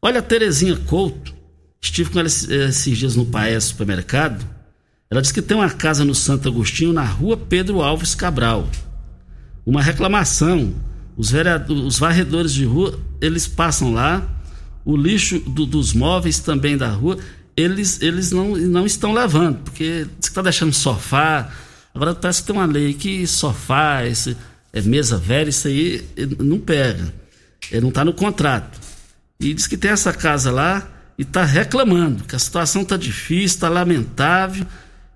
Olha, 0.00 0.20
a 0.20 0.22
Terezinha 0.22 0.76
Couto, 0.76 1.34
estive 1.80 2.10
com 2.10 2.18
ela 2.18 2.28
esses 2.28 2.96
dias 2.96 3.16
no 3.16 3.26
Paes 3.26 3.64
Supermercado. 3.64 4.46
Ela 5.10 5.20
disse 5.20 5.34
que 5.34 5.42
tem 5.42 5.56
uma 5.56 5.68
casa 5.68 6.04
no 6.04 6.14
Santo 6.14 6.48
Agostinho, 6.48 6.92
na 6.92 7.04
rua 7.04 7.36
Pedro 7.36 7.82
Alves 7.82 8.14
Cabral. 8.14 8.70
Uma 9.66 9.82
reclamação. 9.82 10.72
Os, 11.16 11.32
os 11.68 11.98
varredores 11.98 12.54
de 12.54 12.64
rua, 12.64 12.98
eles 13.20 13.46
passam 13.46 13.92
lá 13.92 14.26
o 14.84 14.96
lixo 14.96 15.38
do, 15.40 15.64
dos 15.64 15.92
móveis 15.92 16.38
também 16.38 16.76
da 16.76 16.88
rua, 16.88 17.18
eles, 17.56 18.00
eles 18.00 18.32
não, 18.32 18.56
não 18.56 18.86
estão 18.86 19.12
levando, 19.12 19.58
porque 19.58 20.06
está 20.20 20.42
deixando 20.42 20.72
sofá. 20.72 21.50
Agora 21.94 22.14
parece 22.14 22.40
que 22.40 22.46
tem 22.46 22.56
uma 22.56 22.66
lei 22.66 22.94
que 22.94 23.26
sofá, 23.26 24.04
esse, 24.04 24.36
é 24.72 24.80
mesa 24.80 25.18
velha, 25.18 25.50
isso 25.50 25.68
aí 25.68 26.04
não 26.38 26.58
pega. 26.58 27.12
Ele 27.70 27.82
não 27.82 27.90
está 27.90 28.04
no 28.04 28.12
contrato. 28.12 28.80
e 29.38 29.52
diz 29.54 29.66
que 29.66 29.76
tem 29.76 29.90
essa 29.90 30.12
casa 30.12 30.50
lá 30.50 30.88
e 31.18 31.22
está 31.22 31.44
reclamando, 31.44 32.24
que 32.24 32.34
a 32.34 32.38
situação 32.38 32.82
está 32.82 32.96
difícil, 32.96 33.56
está 33.56 33.68
lamentável. 33.68 34.66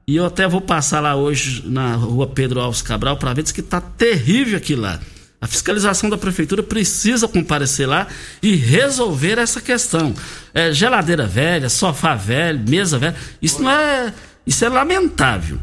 E 0.07 0.15
eu 0.15 0.25
até 0.25 0.47
vou 0.47 0.61
passar 0.61 1.01
lá 1.01 1.17
hoje 1.17 1.65
na 1.67 1.95
rua 1.97 2.29
Pedro 2.29 2.61
Alves 2.61 2.83
Cabral 2.83 3.17
para 3.17 3.35
ver, 3.35 3.43
diz 3.43 3.51
que 3.51 3.61
está 3.61 3.81
terrível 3.81 4.57
aqui 4.57 4.77
lá. 4.77 5.01
A 5.41 5.47
fiscalização 5.47 6.09
da 6.09 6.17
prefeitura 6.17 6.63
precisa 6.63 7.29
comparecer 7.29 7.87
lá 7.87 8.07
e 8.43 8.55
resolver 8.55 9.39
essa 9.39 9.61
questão. 9.61 10.15
É, 10.55 10.73
geladeira 10.73 11.27
velha, 11.27 11.69
sofá 11.69 12.15
velho, 12.15 12.65
mesa 12.67 12.99
velha, 12.99 13.17
isso 13.41 13.63
não 13.63 13.71
é. 13.71 14.13
Isso 14.47 14.65
é 14.65 14.69
lamentável. 14.69 15.59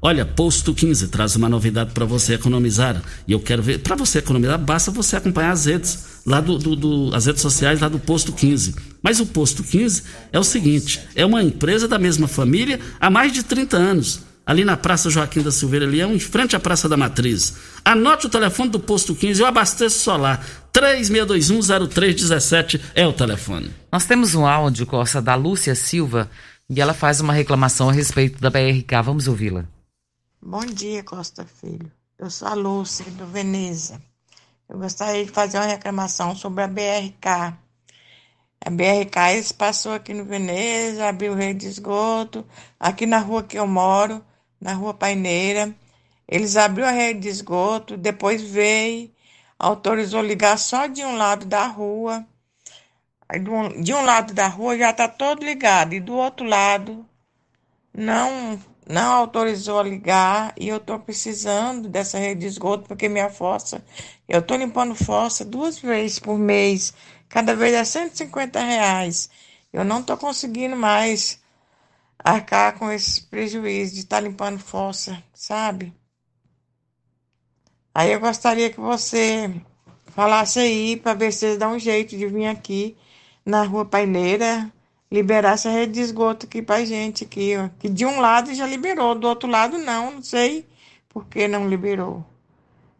Olha, 0.00 0.24
Posto 0.24 0.74
15 0.74 1.08
traz 1.08 1.34
uma 1.34 1.48
novidade 1.48 1.92
para 1.92 2.04
você 2.04 2.34
economizar. 2.34 3.02
E 3.26 3.32
eu 3.32 3.40
quero 3.40 3.62
ver, 3.62 3.80
para 3.80 3.96
você 3.96 4.18
economizar, 4.18 4.58
basta 4.58 4.90
você 4.90 5.16
acompanhar 5.16 5.50
as 5.50 5.64
redes, 5.64 6.20
lá 6.24 6.40
do, 6.40 6.58
do, 6.58 6.76
do, 6.76 7.10
as 7.14 7.26
redes 7.26 7.42
sociais 7.42 7.80
lá 7.80 7.88
do 7.88 7.98
Posto 7.98 8.32
15. 8.32 8.76
Mas 9.02 9.20
o 9.20 9.26
Posto 9.26 9.64
15 9.64 10.02
é 10.32 10.38
o 10.38 10.44
seguinte: 10.44 11.00
é 11.14 11.26
uma 11.26 11.42
empresa 11.42 11.88
da 11.88 11.98
mesma 11.98 12.28
família 12.28 12.78
há 13.00 13.10
mais 13.10 13.32
de 13.32 13.42
30 13.42 13.76
anos. 13.76 14.20
Ali 14.46 14.64
na 14.64 14.76
Praça 14.76 15.10
Joaquim 15.10 15.42
da 15.42 15.50
Silveira 15.50 15.84
Leão, 15.84 16.14
em 16.14 16.20
frente 16.20 16.54
à 16.54 16.60
Praça 16.60 16.88
da 16.88 16.96
Matriz. 16.96 17.56
Anote 17.84 18.26
o 18.26 18.30
telefone 18.30 18.70
do 18.70 18.78
Posto 18.78 19.12
15, 19.12 19.40
eu 19.40 19.46
abasteço 19.46 19.98
solar. 19.98 20.46
36210317 20.72 22.80
é 22.94 23.04
o 23.04 23.12
telefone. 23.12 23.74
Nós 23.90 24.06
temos 24.06 24.36
um 24.36 24.46
áudio, 24.46 24.86
Costa, 24.86 25.20
da 25.20 25.34
Lúcia 25.34 25.74
Silva, 25.74 26.30
e 26.70 26.80
ela 26.80 26.94
faz 26.94 27.20
uma 27.20 27.32
reclamação 27.32 27.88
a 27.88 27.92
respeito 27.92 28.40
da 28.40 28.48
BRK. 28.48 29.02
Vamos 29.02 29.26
ouvi-la. 29.26 29.64
Bom 30.40 30.64
dia, 30.64 31.02
Costa 31.02 31.44
Filho. 31.44 31.90
Eu 32.16 32.30
sou 32.30 32.46
a 32.46 32.54
Lúcia, 32.54 33.04
do 33.10 33.26
Veneza. 33.26 34.00
Eu 34.68 34.78
gostaria 34.78 35.24
de 35.24 35.32
fazer 35.32 35.58
uma 35.58 35.66
reclamação 35.66 36.36
sobre 36.36 36.62
a 36.62 36.68
BRK. 36.68 37.56
A 38.64 38.70
BRK 38.70 39.52
passou 39.58 39.92
aqui 39.92 40.14
no 40.14 40.24
Veneza, 40.24 41.08
abriu 41.08 41.34
rede 41.34 41.60
de 41.60 41.66
esgoto. 41.66 42.46
Aqui 42.78 43.06
na 43.06 43.18
rua 43.18 43.42
que 43.42 43.58
eu 43.58 43.66
moro, 43.66 44.24
na 44.60 44.72
rua 44.74 44.94
Paineira, 44.94 45.74
eles 46.28 46.56
abriram 46.56 46.88
a 46.88 46.92
rede 46.92 47.20
de 47.20 47.28
esgoto, 47.28 47.96
depois 47.96 48.42
veio, 48.42 49.10
autorizou 49.58 50.22
ligar 50.22 50.58
só 50.58 50.86
de 50.86 51.04
um 51.04 51.16
lado 51.16 51.46
da 51.46 51.66
rua. 51.66 52.26
De 53.82 53.92
um 53.92 54.04
lado 54.04 54.32
da 54.34 54.46
rua 54.46 54.78
já 54.78 54.90
está 54.90 55.08
todo 55.08 55.44
ligado, 55.44 55.94
e 55.94 56.00
do 56.00 56.14
outro 56.14 56.46
lado 56.46 57.04
não 57.92 58.60
não 58.88 59.12
autorizou 59.12 59.80
a 59.80 59.82
ligar 59.82 60.54
e 60.56 60.68
eu 60.68 60.76
estou 60.76 60.98
precisando 61.00 61.88
dessa 61.88 62.18
rede 62.18 62.42
de 62.42 62.46
esgoto 62.46 62.86
porque 62.86 63.08
minha 63.08 63.28
fossa, 63.28 63.84
eu 64.28 64.38
estou 64.38 64.56
limpando 64.56 64.94
fossa 64.94 65.44
duas 65.44 65.78
vezes 65.78 66.20
por 66.20 66.38
mês, 66.38 66.94
cada 67.28 67.54
vez 67.56 67.74
é 67.74 67.84
150 67.84 68.60
reais. 68.60 69.28
Eu 69.72 69.84
não 69.84 70.00
estou 70.00 70.16
conseguindo 70.16 70.76
mais 70.76 71.40
arcar 72.18 72.78
com 72.78 72.90
esse 72.90 73.22
prejuízo 73.22 73.94
de 73.94 74.00
estar 74.00 74.16
tá 74.16 74.20
limpando 74.20 74.58
fossa, 74.58 75.22
sabe? 75.34 75.92
Aí 77.94 78.12
eu 78.12 78.20
gostaria 78.20 78.70
que 78.70 78.80
você 78.80 79.54
falasse 80.08 80.58
aí 80.58 80.96
para 80.96 81.14
ver 81.14 81.32
se 81.32 81.56
dão 81.56 81.72
um 81.74 81.78
jeito 81.78 82.16
de 82.16 82.26
vir 82.26 82.46
aqui 82.46 82.96
na 83.44 83.62
rua 83.62 83.84
Paineira 83.84 84.70
liberar 85.10 85.54
essa 85.54 85.70
rede 85.70 85.94
de 85.94 86.00
esgoto 86.00 86.46
aqui 86.46 86.60
pra 86.62 86.84
gente 86.84 87.24
aqui, 87.24 87.56
ó. 87.56 87.68
Que 87.78 87.88
de 87.88 88.04
um 88.04 88.20
lado 88.20 88.54
já 88.54 88.66
liberou, 88.66 89.14
do 89.14 89.28
outro 89.28 89.48
lado 89.48 89.78
não, 89.78 90.12
não 90.12 90.22
sei 90.22 90.66
por 91.08 91.26
que 91.26 91.48
não 91.48 91.68
liberou. 91.68 92.24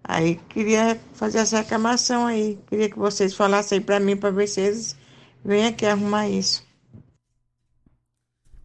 Aí 0.03 0.37
queria 0.49 1.01
fazer 1.15 1.39
essa 1.39 1.59
reclamação 1.59 2.27
aí. 2.27 2.59
Queria 2.69 2.89
que 2.89 2.99
vocês 2.99 3.35
falassem 3.35 3.79
aí 3.79 3.85
pra 3.85 4.01
mim, 4.01 4.17
pra 4.17 4.31
ver 4.31 4.47
se 4.47 4.61
eles 4.61 4.97
vêm 5.45 5.67
aqui 5.67 5.85
arrumar 5.85 6.29
isso. 6.29 6.66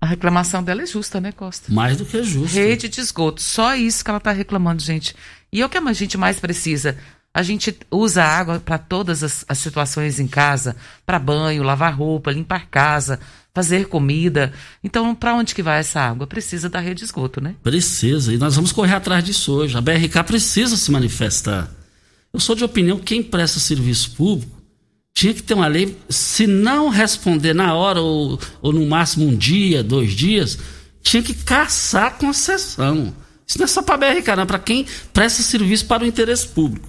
A 0.02 0.08
reclamação 0.08 0.64
dela 0.64 0.82
é 0.82 0.86
justa, 0.88 1.22
né, 1.22 1.32
Costa? 1.32 1.72
Mais 1.72 1.96
do 1.96 2.06
que 2.06 2.24
justa. 2.24 2.58
Rede 2.58 2.90
de 2.90 3.00
esgoto, 3.00 3.40
só 3.40 3.76
isso 3.76 4.04
que 4.04 4.10
ela 4.10 4.20
tá 4.20 4.32
reclamando, 4.32 4.82
gente. 4.82 5.16
E 5.54 5.62
é 5.62 5.66
o 5.66 5.70
que 5.70 5.78
a 5.78 5.94
gente 5.94 6.18
mais 6.18 6.40
precisa? 6.40 6.98
A 7.32 7.44
gente 7.44 7.78
usa 7.92 8.24
água 8.24 8.60
para 8.60 8.80
todas 8.80 9.24
as, 9.24 9.46
as, 9.48 9.60
situações 9.60 10.20
em 10.20 10.28
casa, 10.28 10.76
para 11.06 11.20
banho, 11.20 11.62
lavar 11.62 11.96
roupa, 11.96 12.32
limpar 12.32 12.68
casa, 12.68 13.20
fazer 13.54 13.88
comida. 13.88 14.52
Então, 14.84 15.14
para 15.14 15.36
onde 15.36 15.54
que 15.54 15.62
vai 15.62 15.80
essa 15.80 16.02
água? 16.02 16.26
Precisa 16.26 16.68
da 16.68 16.80
rede 16.80 17.00
de 17.00 17.06
esgoto, 17.06 17.40
né? 17.40 17.56
Precisa, 17.62 18.34
e 18.34 18.38
nós 18.38 18.56
vamos 18.56 18.72
correr 18.72 18.96
atrás 18.96 19.24
disso 19.24 19.54
hoje. 19.54 19.78
A 19.78 19.82
BRK 19.82 20.24
precisa 20.26 20.76
se 20.76 20.92
manifestar. 20.92 21.70
Eu 22.34 22.40
sou 22.40 22.56
de 22.56 22.64
opinião 22.64 22.98
que 22.98 23.06
quem 23.06 23.24
presta 23.24 23.60
serviço 23.60 24.12
público 24.16 24.61
tinha 25.14 25.34
que 25.34 25.44
ter 25.44 25.54
uma 25.54 25.68
lei, 25.68 25.98
se 26.10 26.48
não 26.48 26.90
responder 26.90 27.54
na 27.54 27.74
hora 27.74 28.02
ou, 28.02 28.40
ou 28.62 28.74
no 28.74 28.86
máximo 28.86 29.28
um 29.28 29.36
dia, 29.36 29.84
dois 29.84 30.14
dias, 30.14 30.58
tinha 31.02 31.22
que 31.22 31.34
caçar 31.34 32.06
a 32.08 32.12
concessão. 32.12 33.14
Isso 33.46 33.58
não 33.58 33.66
é 33.66 33.68
só 33.68 33.82
para 33.82 33.96
a 33.96 34.14
BRK, 34.14 34.36
não, 34.36 34.44
é 34.44 34.46
para 34.46 34.60
quem 34.60 34.86
presta 35.12 35.44
serviço 35.44 35.86
para 35.86 36.04
o 36.04 36.08
interesse 36.08 36.48
público. 36.48 36.88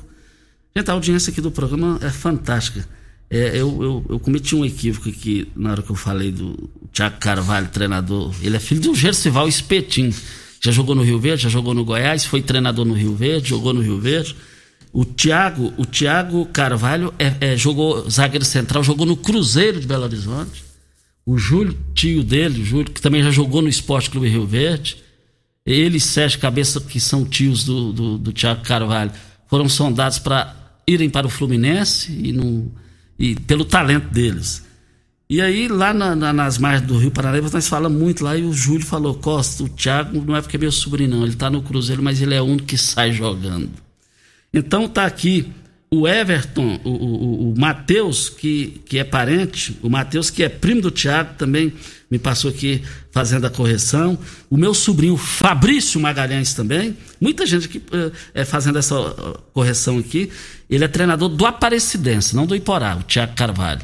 Gente, 0.75 0.91
a 0.91 0.95
audiência 0.95 1.31
aqui 1.31 1.41
do 1.41 1.51
programa 1.51 1.99
é 2.01 2.11
fantástica. 2.11 2.89
É, 3.29 3.59
eu, 3.59 3.83
eu, 3.83 4.07
eu, 4.11 4.21
cometi 4.21 4.55
um 4.55 4.65
equívoco 4.65 5.09
aqui 5.09 5.49
na 5.57 5.71
hora 5.71 5.83
que 5.83 5.91
eu 5.91 5.97
falei 5.97 6.31
do 6.31 6.71
Tiago 6.93 7.17
Carvalho, 7.19 7.69
treinador. 7.69 8.35
Ele 8.43 8.57
é 8.57 8.61
filho 8.61 8.81
do 8.81 8.95
Gercival 8.95 9.49
Espetim. 9.49 10.15
Já 10.61 10.71
jogou 10.71 10.95
no 10.95 11.03
Rio 11.03 11.19
Verde, 11.19 11.45
já 11.45 11.49
jogou 11.49 11.75
no 11.75 11.85
Goiás, 11.85 12.25
foi 12.25 12.43
treinador 12.43 12.85
no 12.85 12.95
Rio 12.95 13.15
Verde, 13.15 13.49
jogou 13.49 13.73
no 13.73 13.81
Rio 13.81 13.99
Verde. 13.99 14.37
O 14.93 15.05
Tiago, 15.05 15.73
o 15.79 15.87
Thiago 15.87 16.45
Carvalho 16.47 17.15
é, 17.19 17.53
é, 17.53 17.57
jogou 17.57 18.09
zagueiro 18.11 18.45
central, 18.45 18.85
jogou 18.85 19.07
no 19.07 19.17
Cruzeiro 19.17 19.81
de 19.81 19.87
Belo 19.87 20.05
Horizonte. 20.05 20.65
O 21.25 21.39
Júlio, 21.39 21.79
tio 21.95 22.23
dele, 22.23 22.63
Júlio, 22.63 22.91
que 22.93 23.01
também 23.01 23.23
já 23.23 23.31
jogou 23.31 23.63
no 23.63 23.69
Esporte 23.69 24.11
Clube 24.11 24.29
Rio 24.29 24.47
Verde. 24.47 24.99
Ele 25.65 25.97
e 25.97 26.01
Sérgio 26.01 26.41
Cabeça, 26.41 26.81
que 26.81 27.01
são 27.01 27.25
tios 27.25 27.65
do, 27.65 27.93
do, 27.93 28.19
do 28.19 28.33
Tiago 28.33 28.63
Carvalho, 28.65 29.13
foram 29.49 29.69
sondados 29.69 30.19
para 30.19 30.55
irem 30.87 31.09
para 31.09 31.27
o 31.27 31.31
Fluminense 31.31 32.13
e, 32.13 32.35
e 33.19 33.35
pelo 33.37 33.65
talento 33.65 34.09
deles. 34.13 34.63
E 35.31 35.41
aí, 35.41 35.69
lá 35.69 35.95
na, 35.95 36.15
na, 36.15 36.33
nas 36.33 36.59
margens 36.59 36.87
do 36.87 36.99
Rio 36.99 37.11
Paranaíba, 37.11 37.49
nós 37.51 37.67
falamos 37.67 37.99
muito 37.99 38.23
lá 38.23 38.37
e 38.37 38.43
o 38.43 38.53
Júlio 38.53 38.85
falou: 38.85 39.15
Costa, 39.15 39.63
o 39.63 39.69
Thiago 39.69 40.23
não 40.23 40.37
é 40.37 40.43
porque 40.43 40.57
é 40.57 40.61
meu 40.61 40.73
sobrinho, 40.73 41.11
não. 41.11 41.23
Ele 41.23 41.33
está 41.33 41.49
no 41.49 41.63
Cruzeiro, 41.63 42.03
mas 42.03 42.21
ele 42.21 42.35
é 42.35 42.43
o 42.43 42.45
único 42.45 42.67
que 42.67 42.77
sai 42.77 43.13
jogando. 43.13 43.71
Então 44.53 44.89
tá 44.89 45.07
aqui 45.07 45.53
o 45.93 46.09
Everton, 46.09 46.81
o, 46.85 46.91
o, 46.91 47.53
o 47.53 47.61
Matheus, 47.61 48.31
que, 48.31 48.81
que 48.87 48.99
é 48.99 49.05
parente, 49.05 49.79
o 49.83 49.91
Matheus, 49.91 50.31
que 50.31 50.43
é 50.43 50.49
primo 50.49 50.81
do 50.81 50.91
Tiago, 50.91 51.35
também 51.37 51.71
me 52.11 52.19
passou 52.19 52.51
aqui 52.51 52.83
fazendo 53.11 53.47
a 53.47 53.51
correção. 53.51 54.19
O 54.49 54.57
meu 54.57 54.73
sobrinho 54.73 55.19
Fabrício 55.19 56.01
Magalhães 56.01 56.55
também. 56.55 56.97
Muita 57.21 57.45
gente 57.45 57.67
aqui 57.67 57.83
é, 58.33 58.43
fazendo 58.43 58.79
essa 58.79 58.95
correção 59.53 59.99
aqui. 59.99 60.31
Ele 60.69 60.83
é 60.83 60.89
treinador 60.89 61.29
do 61.29 61.45
Aparecidense, 61.45 62.35
não 62.35 62.47
do 62.47 62.57
Iporá, 62.57 62.97
o 62.97 63.03
Tiago 63.03 63.35
Carvalho. 63.35 63.83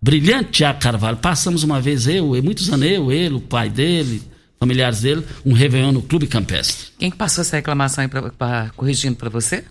Brilhante 0.00 0.50
Tiago 0.52 0.78
Carvalho. 0.78 1.16
Passamos 1.16 1.62
uma 1.62 1.80
vez 1.80 2.06
eu, 2.06 2.28
muitos 2.42 2.70
anos 2.70 2.86
eu, 2.86 3.10
ele, 3.10 3.34
o 3.34 3.40
pai 3.40 3.70
dele, 3.70 4.22
familiares 4.60 5.00
dele, 5.00 5.24
um 5.44 5.54
Réveillon 5.54 5.92
no 5.92 6.02
Clube 6.02 6.26
Campestre. 6.26 6.88
Quem 6.98 7.10
que 7.10 7.16
passou 7.16 7.40
essa 7.40 7.56
reclamação 7.56 8.02
aí 8.02 8.08
pra, 8.08 8.30
pra 8.30 8.70
corrigindo 8.76 9.16
para 9.16 9.30
você? 9.30 9.64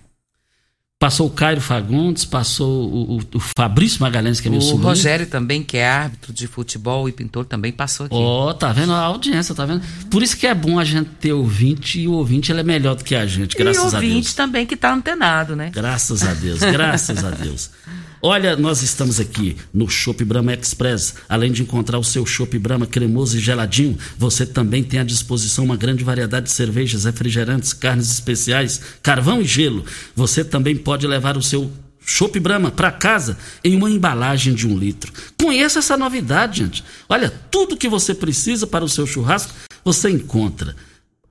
Passou 1.06 1.28
o 1.28 1.30
Cairo 1.30 1.62
Fagundes, 1.62 2.26
passou 2.26 2.92
o, 2.92 3.18
o, 3.18 3.22
o 3.36 3.40
Fabrício 3.40 4.02
Magalhães, 4.02 4.40
que 4.40 4.48
é 4.48 4.50
meu 4.50 4.58
o 4.58 4.64
sobrinho. 4.64 4.82
O 4.82 4.88
Rogério 4.88 5.28
também, 5.28 5.62
que 5.62 5.78
é 5.78 5.88
árbitro 5.88 6.34
de 6.34 6.48
futebol 6.48 7.08
e 7.08 7.12
pintor, 7.12 7.46
também 7.46 7.72
passou 7.72 8.08
aqui. 8.08 8.16
Ó, 8.16 8.50
oh, 8.50 8.54
tá 8.56 8.74
vendo 8.74 8.92
a 8.92 9.02
audiência, 9.02 9.54
tá 9.54 9.68
vendo? 9.68 9.84
Por 10.10 10.24
isso 10.24 10.36
que 10.36 10.48
é 10.48 10.56
bom 10.56 10.80
a 10.80 10.84
gente 10.84 11.12
ter 11.20 11.32
ouvinte 11.32 12.00
e 12.00 12.08
o 12.08 12.14
ouvinte 12.14 12.52
ele 12.52 12.62
é 12.62 12.64
melhor 12.64 12.96
do 12.96 13.04
que 13.04 13.14
a 13.14 13.24
gente, 13.28 13.56
graças 13.56 13.94
a 13.94 14.00
Deus. 14.00 14.04
E 14.04 14.08
ouvinte 14.08 14.36
também 14.36 14.66
que 14.66 14.76
tá 14.76 14.96
antenado, 14.96 15.56
né? 15.56 15.70
Graças 15.72 16.24
a 16.24 16.34
Deus, 16.34 16.60
graças 16.60 17.24
a 17.24 17.30
Deus. 17.30 17.70
Olha, 18.28 18.58
nós 18.58 18.82
estamos 18.82 19.20
aqui 19.20 19.56
no 19.72 19.88
Shop 19.88 20.26
Brahma 20.26 20.52
Express. 20.56 21.14
Além 21.30 21.52
de 21.52 21.62
encontrar 21.62 22.00
o 22.00 22.04
seu 22.04 22.26
Shop 22.26 22.58
Brahma 22.58 22.88
cremoso 22.88 23.38
e 23.38 23.40
geladinho, 23.40 23.96
você 24.18 24.48
também 24.48 24.84
tem 24.84 25.00
à 25.00 25.04
disposição 25.04 25.64
uma 25.64 25.78
grande 25.78 26.04
variedade 26.04 26.48
de 26.48 26.52
cervejas, 26.52 27.04
refrigerantes, 27.04 27.72
carnes 27.72 28.10
especiais, 28.10 28.82
carvão 29.04 29.42
e 29.42 29.46
gelo. 29.46 29.86
Você 30.16 30.44
também 30.44 30.76
pode 30.76 31.06
levar 31.06 31.38
o 31.38 31.44
seu 31.44 31.72
Chopp 32.04 32.40
Brahma 32.40 32.72
para 32.72 32.92
casa 32.92 33.38
em 33.64 33.76
uma 33.76 33.92
embalagem 33.92 34.56
de 34.56 34.68
um 34.68 34.76
litro. 34.76 35.14
Conheça 35.40 35.78
essa 35.78 35.96
novidade, 35.96 36.64
gente. 36.64 36.84
Olha, 37.08 37.32
tudo 37.52 37.78
que 37.78 37.88
você 37.88 38.16
precisa 38.16 38.66
para 38.66 38.84
o 38.84 38.90
seu 38.90 39.06
churrasco 39.06 39.54
você 39.84 40.10
encontra. 40.10 40.76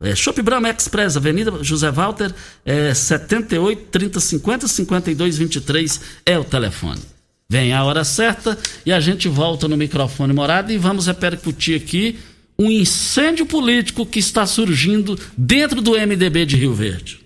É, 0.00 0.14
Shop 0.14 0.40
Brahma 0.42 0.70
Express, 0.70 1.16
Avenida 1.16 1.62
José 1.62 1.90
Walter, 1.90 2.32
é, 2.64 2.92
78 2.92 3.82
30 3.90 4.20
50 4.20 4.68
52 4.68 5.38
23 5.38 6.00
é 6.26 6.38
o 6.38 6.44
telefone. 6.44 7.00
Vem 7.48 7.72
a 7.72 7.84
hora 7.84 8.04
certa 8.04 8.58
e 8.84 8.92
a 8.92 9.00
gente 9.00 9.28
volta 9.28 9.68
no 9.68 9.76
microfone 9.76 10.32
morado 10.32 10.72
e 10.72 10.78
vamos 10.78 11.06
repercutir 11.06 11.80
aqui 11.80 12.18
um 12.58 12.70
incêndio 12.70 13.46
político 13.46 14.06
que 14.06 14.18
está 14.18 14.46
surgindo 14.46 15.18
dentro 15.36 15.80
do 15.80 15.92
MDB 15.92 16.46
de 16.46 16.56
Rio 16.56 16.74
Verde. 16.74 17.20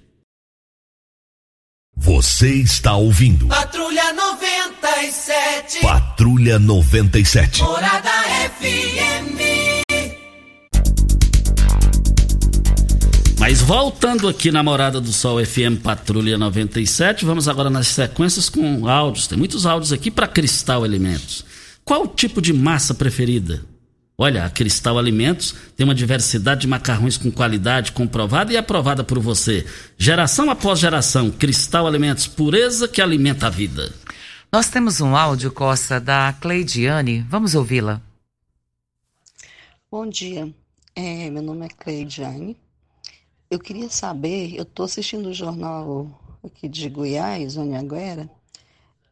Você 1.97 2.55
está 2.55 2.95
ouvindo. 2.95 3.49
Patrulha 3.49 4.13
97. 4.13 5.81
Patrulha 5.81 6.59
97. 6.59 7.63
Morada 7.63 8.11
FM. 8.61 9.18
Mas 13.51 13.63
voltando 13.63 14.29
aqui 14.29 14.53
na 14.53 14.63
Morada 14.63 15.01
do 15.01 15.11
Sol 15.11 15.43
FM 15.43 15.81
Patrulha 15.83 16.37
97, 16.37 17.25
vamos 17.25 17.49
agora 17.49 17.71
nas 17.71 17.89
sequências 17.89 18.51
com 18.51 18.87
áudios. 18.87 19.27
Tem 19.27 19.39
muitos 19.39 19.65
áudios 19.65 19.91
aqui 19.91 20.11
para 20.11 20.29
Cristal 20.29 20.85
Alimentos. 20.85 21.47
Qual 21.83 22.03
o 22.03 22.09
tipo 22.09 22.43
de 22.43 22.53
massa 22.53 22.93
preferida? 22.93 23.65
Olha, 24.19 24.45
a 24.45 24.51
Cristal 24.51 24.99
Alimentos 24.99 25.55
tem 25.75 25.83
uma 25.83 25.95
diversidade 25.95 26.61
de 26.61 26.67
macarrões 26.67 27.17
com 27.17 27.31
qualidade 27.31 27.93
comprovada 27.93 28.53
e 28.53 28.57
aprovada 28.59 29.03
por 29.03 29.19
você. 29.19 29.65
Geração 29.97 30.51
após 30.51 30.79
geração, 30.79 31.31
Cristal 31.31 31.87
Alimentos, 31.87 32.27
pureza 32.27 32.87
que 32.87 33.01
alimenta 33.01 33.47
a 33.47 33.51
vida. 33.51 33.95
Nós 34.53 34.69
temos 34.69 35.01
um 35.01 35.17
áudio, 35.17 35.51
Costa, 35.51 35.99
da 35.99 36.35
Cleidiane. 36.35 37.25
Vamos 37.31 37.55
ouvi-la. 37.55 38.03
Bom 39.91 40.07
dia, 40.07 40.53
é, 40.95 41.31
meu 41.31 41.43
nome 41.43 41.65
é 41.65 41.69
Cleidiane. 41.71 42.55
Eu 43.51 43.59
queria 43.59 43.89
saber, 43.89 44.55
eu 44.55 44.63
estou 44.65 44.85
assistindo 44.85 45.31
o 45.31 45.33
jornal 45.33 46.07
aqui 46.45 46.69
de 46.69 46.87
Goiás, 46.91 47.57
Anhanguera, 47.57 48.31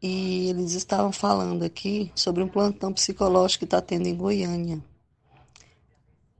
e 0.02 0.50
eles 0.50 0.72
estavam 0.72 1.10
falando 1.10 1.62
aqui 1.62 2.12
sobre 2.14 2.42
um 2.42 2.48
plantão 2.48 2.92
psicológico 2.92 3.60
que 3.60 3.64
está 3.64 3.80
tendo 3.80 4.06
em 4.06 4.14
Goiânia. 4.14 4.78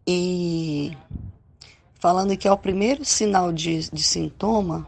E 0.06 0.94
falando 1.98 2.36
que 2.36 2.46
é 2.46 2.52
o 2.52 2.58
primeiro 2.58 3.02
sinal 3.02 3.50
de, 3.50 3.90
de 3.90 4.02
sintoma 4.02 4.86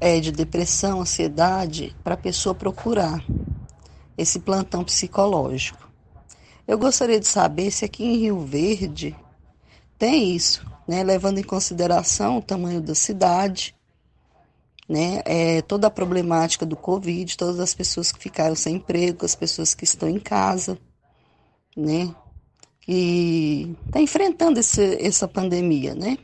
é, 0.00 0.18
de 0.18 0.32
depressão, 0.32 1.00
ansiedade, 1.02 1.94
para 2.02 2.14
a 2.14 2.18
pessoa 2.18 2.56
procurar 2.56 3.24
esse 4.18 4.40
plantão 4.40 4.82
psicológico. 4.82 5.88
Eu 6.66 6.76
gostaria 6.76 7.20
de 7.20 7.26
saber 7.28 7.70
se 7.70 7.84
aqui 7.84 8.02
em 8.04 8.16
Rio 8.16 8.40
Verde 8.40 9.14
tem 9.96 10.34
isso, 10.34 10.71
né, 10.86 11.02
levando 11.02 11.38
em 11.38 11.42
consideração 11.42 12.38
o 12.38 12.42
tamanho 12.42 12.80
da 12.80 12.94
cidade, 12.94 13.74
né, 14.88 15.22
é, 15.24 15.62
toda 15.62 15.86
a 15.86 15.90
problemática 15.90 16.66
do 16.66 16.76
Covid, 16.76 17.36
todas 17.36 17.60
as 17.60 17.74
pessoas 17.74 18.12
que 18.12 18.18
ficaram 18.18 18.54
sem 18.54 18.76
emprego, 18.76 19.24
as 19.24 19.34
pessoas 19.34 19.74
que 19.74 19.84
estão 19.84 20.08
em 20.08 20.18
casa, 20.18 20.78
né, 21.76 22.14
que 22.80 23.76
está 23.86 24.00
enfrentando 24.00 24.58
esse, 24.60 24.96
essa 25.00 25.26
pandemia, 25.28 25.94
né? 25.94 26.18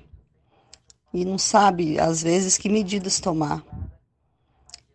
E 1.14 1.24
não 1.24 1.38
sabe, 1.38 1.98
às 1.98 2.22
vezes, 2.22 2.58
que 2.58 2.68
medidas 2.68 3.18
tomar. 3.20 3.64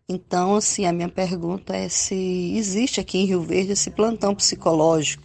Então, 0.08 0.56
assim, 0.56 0.86
a 0.86 0.94
minha 0.94 1.10
pergunta 1.10 1.76
é 1.76 1.88
se 1.88 2.54
existe 2.56 3.00
aqui 3.00 3.18
em 3.18 3.26
Rio 3.26 3.42
Verde 3.42 3.72
esse 3.72 3.90
plantão 3.90 4.36
psicológico, 4.36 5.24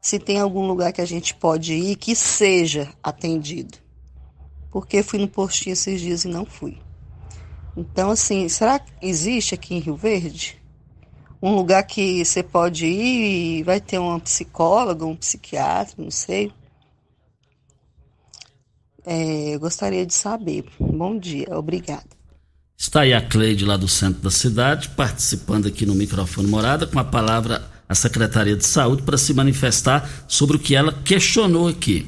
se 0.00 0.18
tem 0.18 0.38
algum 0.38 0.66
lugar 0.66 0.92
que 0.92 1.00
a 1.00 1.06
gente 1.06 1.34
pode 1.34 1.74
ir 1.74 1.96
que 1.96 2.14
seja 2.14 2.92
atendido. 3.02 3.78
Porque 4.70 5.02
fui 5.02 5.18
no 5.18 5.28
postinho 5.28 5.72
esses 5.72 6.00
dias 6.00 6.24
e 6.24 6.28
não 6.28 6.44
fui. 6.44 6.78
Então, 7.76 8.10
assim, 8.10 8.48
será 8.48 8.78
que 8.78 8.92
existe 9.00 9.54
aqui 9.54 9.74
em 9.74 9.80
Rio 9.80 9.96
Verde? 9.96 10.58
um 11.40 11.54
lugar 11.54 11.84
que 11.84 12.24
você 12.24 12.42
pode 12.42 12.86
ir 12.86 13.58
e 13.58 13.62
vai 13.62 13.80
ter 13.80 13.98
uma 13.98 14.18
psicóloga, 14.20 15.06
um 15.06 15.16
psiquiatra, 15.16 15.94
não 15.96 16.10
sei. 16.10 16.52
É, 19.06 19.54
eu 19.54 19.60
gostaria 19.60 20.04
de 20.04 20.12
saber. 20.12 20.64
Bom 20.78 21.18
dia, 21.18 21.46
obrigada. 21.56 22.18
Está 22.76 23.00
aí 23.00 23.12
a 23.12 23.20
Cleide 23.20 23.64
lá 23.64 23.76
do 23.76 23.88
centro 23.88 24.20
da 24.20 24.30
cidade, 24.30 24.90
participando 24.90 25.66
aqui 25.66 25.86
no 25.86 25.94
microfone 25.94 26.48
morada, 26.48 26.86
com 26.86 26.98
a 26.98 27.04
palavra 27.04 27.62
à 27.88 27.94
Secretaria 27.94 28.56
de 28.56 28.66
Saúde 28.66 29.02
para 29.02 29.16
se 29.16 29.32
manifestar 29.32 30.08
sobre 30.28 30.56
o 30.56 30.60
que 30.60 30.74
ela 30.74 30.92
questionou 31.04 31.68
aqui. 31.68 32.06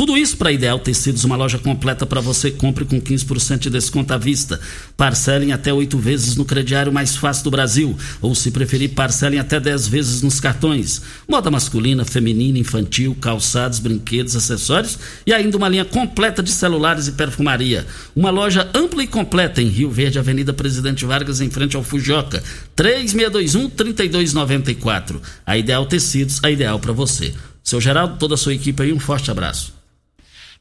Tudo 0.00 0.16
isso 0.16 0.38
para 0.38 0.50
Ideal 0.50 0.78
Tecidos, 0.78 1.24
uma 1.24 1.36
loja 1.36 1.58
completa 1.58 2.06
para 2.06 2.22
você. 2.22 2.50
Compre 2.50 2.86
com 2.86 2.98
15% 2.98 3.58
de 3.58 3.68
desconto 3.68 4.14
à 4.14 4.16
vista. 4.16 4.58
Parcelem 4.96 5.52
até 5.52 5.74
oito 5.74 5.98
vezes 5.98 6.36
no 6.36 6.44
crediário 6.46 6.90
mais 6.90 7.16
fácil 7.16 7.44
do 7.44 7.50
Brasil. 7.50 7.94
Ou, 8.22 8.34
se 8.34 8.50
preferir, 8.50 8.94
parcelem 8.94 9.38
até 9.38 9.60
10 9.60 9.88
vezes 9.88 10.22
nos 10.22 10.40
cartões. 10.40 11.02
Moda 11.28 11.50
masculina, 11.50 12.02
feminina, 12.02 12.58
infantil, 12.58 13.14
calçados, 13.20 13.78
brinquedos, 13.78 14.34
acessórios 14.34 14.98
e 15.26 15.34
ainda 15.34 15.58
uma 15.58 15.68
linha 15.68 15.84
completa 15.84 16.42
de 16.42 16.50
celulares 16.50 17.06
e 17.06 17.12
perfumaria. 17.12 17.86
Uma 18.16 18.30
loja 18.30 18.70
ampla 18.72 19.02
e 19.02 19.06
completa 19.06 19.60
em 19.60 19.68
Rio 19.68 19.90
Verde, 19.90 20.18
Avenida 20.18 20.54
Presidente 20.54 21.04
Vargas, 21.04 21.42
em 21.42 21.50
frente 21.50 21.76
ao 21.76 21.82
Fujoca. 21.82 22.42
3621-3294. 22.74 25.20
A 25.44 25.58
Ideal 25.58 25.84
Tecidos, 25.84 26.42
a 26.42 26.50
ideal 26.50 26.80
para 26.80 26.94
você. 26.94 27.34
Seu 27.62 27.82
Geraldo, 27.82 28.16
toda 28.16 28.32
a 28.32 28.38
sua 28.38 28.54
equipe 28.54 28.82
aí, 28.82 28.94
um 28.94 28.98
forte 28.98 29.30
abraço. 29.30 29.78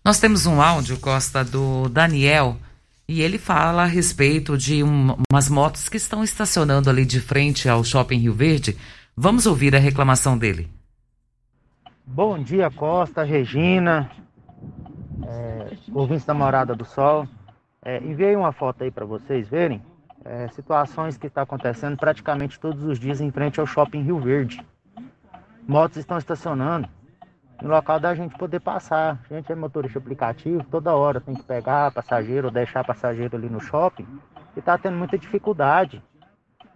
Nós 0.04 0.20
temos 0.20 0.46
um 0.46 0.62
áudio, 0.62 1.00
Costa, 1.00 1.44
do 1.44 1.90
Daniel, 1.90 2.58
e 3.08 3.22
ele 3.22 3.38
fala 3.38 3.84
a 3.84 3.86
respeito 3.86 4.58
de 4.58 4.84
um, 4.84 5.16
umas 5.32 5.50
motos 5.50 5.90
que 5.90 5.98
estão 5.98 6.24
estacionando 6.24 6.90
ali 6.90 7.06
de 7.06 7.20
frente 7.20 7.68
ao 7.68 7.84
Shopping 7.84 8.18
Rio 8.18 8.34
Verde. 8.34 8.78
Vamos 9.16 9.46
ouvir 9.46 9.76
a 9.76 9.80
reclamação 9.80 10.38
dele. 10.38 10.70
Bom 12.06 12.42
dia, 12.42 12.72
Costa, 12.72 13.24
Regina, 13.24 14.10
é, 15.28 15.78
ouvintes 15.94 16.26
da 16.26 16.34
Morada 16.34 16.74
do 16.74 16.86
Sol. 16.86 17.28
É, 17.84 17.98
enviei 17.98 18.36
uma 18.36 18.52
foto 18.52 18.84
aí 18.84 18.92
para 18.92 19.06
vocês 19.06 19.48
verem 19.50 19.82
é, 20.24 20.48
situações 20.50 21.18
que 21.18 21.28
está 21.28 21.42
acontecendo 21.42 21.98
praticamente 21.98 22.60
todos 22.60 22.84
os 22.84 23.00
dias 23.00 23.20
em 23.20 23.32
frente 23.32 23.60
ao 23.60 23.68
Shopping 23.68 24.02
Rio 24.02 24.20
Verde. 24.20 24.66
Motos 25.68 25.98
estão 25.98 26.18
estacionando 26.18 26.88
no 27.62 27.70
local 27.70 28.00
da 28.00 28.16
gente 28.16 28.38
poder 28.38 28.60
passar. 28.60 29.20
A 29.30 29.34
gente 29.34 29.52
é 29.52 29.56
motorista 29.56 30.00
aplicativo, 30.00 30.64
toda 30.70 30.96
hora 30.96 31.22
tem 31.22 31.36
que 31.36 31.44
pegar 31.44 31.92
passageiro 31.92 32.52
deixar 32.52 32.84
passageiro 32.84 33.36
ali 33.36 33.50
no 33.50 33.60
shopping 33.60 34.08
e 34.56 34.62
tá 34.62 34.78
tendo 34.78 34.98
muita 34.98 35.18
dificuldade. 35.18 36.02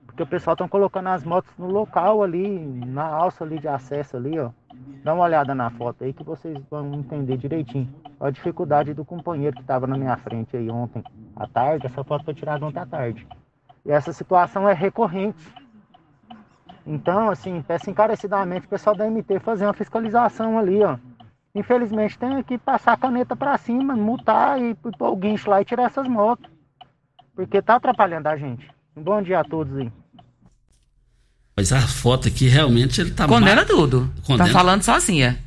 Porque 0.06 0.22
o 0.22 0.28
pessoal 0.28 0.54
estão 0.54 0.68
colocando 0.68 1.10
as 1.10 1.24
motos 1.24 1.52
no 1.58 1.68
local 1.68 2.22
ali, 2.22 2.60
na 2.86 3.04
alça 3.04 3.44
ali 3.44 3.58
de 3.58 3.68
acesso 3.68 4.16
ali, 4.16 4.38
ó. 4.38 4.52
Dá 5.04 5.14
uma 5.14 5.24
olhada 5.24 5.56
na 5.56 5.72
foto 5.72 6.04
aí 6.04 6.14
que 6.14 6.24
vocês 6.24 6.58
vão 6.70 6.94
entender 6.94 7.38
direitinho. 7.38 7.90
a 8.20 8.30
dificuldade 8.30 8.94
do 8.94 9.04
companheiro 9.04 9.56
que 9.56 9.62
estava 9.62 9.88
na 9.88 9.98
minha 9.98 10.16
frente 10.18 10.56
aí 10.56 10.70
ontem 10.70 11.04
à 11.36 11.48
tarde. 11.48 11.88
Essa 11.88 12.04
foto 12.04 12.26
foi 12.26 12.34
tirada 12.34 12.66
ontem 12.66 12.80
à 12.80 12.86
tarde. 12.86 13.28
E 13.86 13.92
essa 13.92 14.14
situação 14.14 14.70
é 14.70 14.74
recorrente. 14.74 15.52
Então, 16.86 17.30
assim, 17.30 17.62
peço 17.62 17.90
encarecidamente 17.90 18.66
o 18.66 18.70
pessoal 18.70 18.96
da 18.96 19.10
MT 19.10 19.40
fazer 19.40 19.66
uma 19.66 19.74
fiscalização 19.74 20.58
ali, 20.58 20.84
ó. 20.84 20.98
Infelizmente 21.56 22.18
tem 22.18 22.42
que 22.44 22.58
passar 22.58 22.94
a 22.94 22.98
caneta 22.98 23.36
para 23.36 23.58
cima, 23.58 23.96
multar 23.96 24.60
e 24.60 24.74
pôr 24.74 25.12
o 25.12 25.16
guincho 25.16 25.50
lá 25.50 25.62
e 25.62 25.66
tirar 25.66 25.84
essas 25.84 26.08
motos. 26.08 26.50
Porque 27.36 27.62
tá 27.62 27.76
atrapalhando 27.76 28.28
a 28.28 28.36
gente. 28.36 28.68
Um 28.98 29.04
bom 29.04 29.22
dia 29.22 29.40
a 29.40 29.44
todos 29.44 29.76
aí. 29.78 29.92
Mas 31.56 31.72
a 31.72 31.82
foto 31.82 32.28
aqui 32.28 32.48
realmente 32.48 33.00
ele 33.00 33.12
tá 33.12 33.28
Condena 33.28 33.58
mal... 33.58 33.66
tudo. 33.66 34.12
Condena... 34.26 34.50
Tá 34.50 34.54
falando 34.54 34.82
sozinha. 34.82 35.40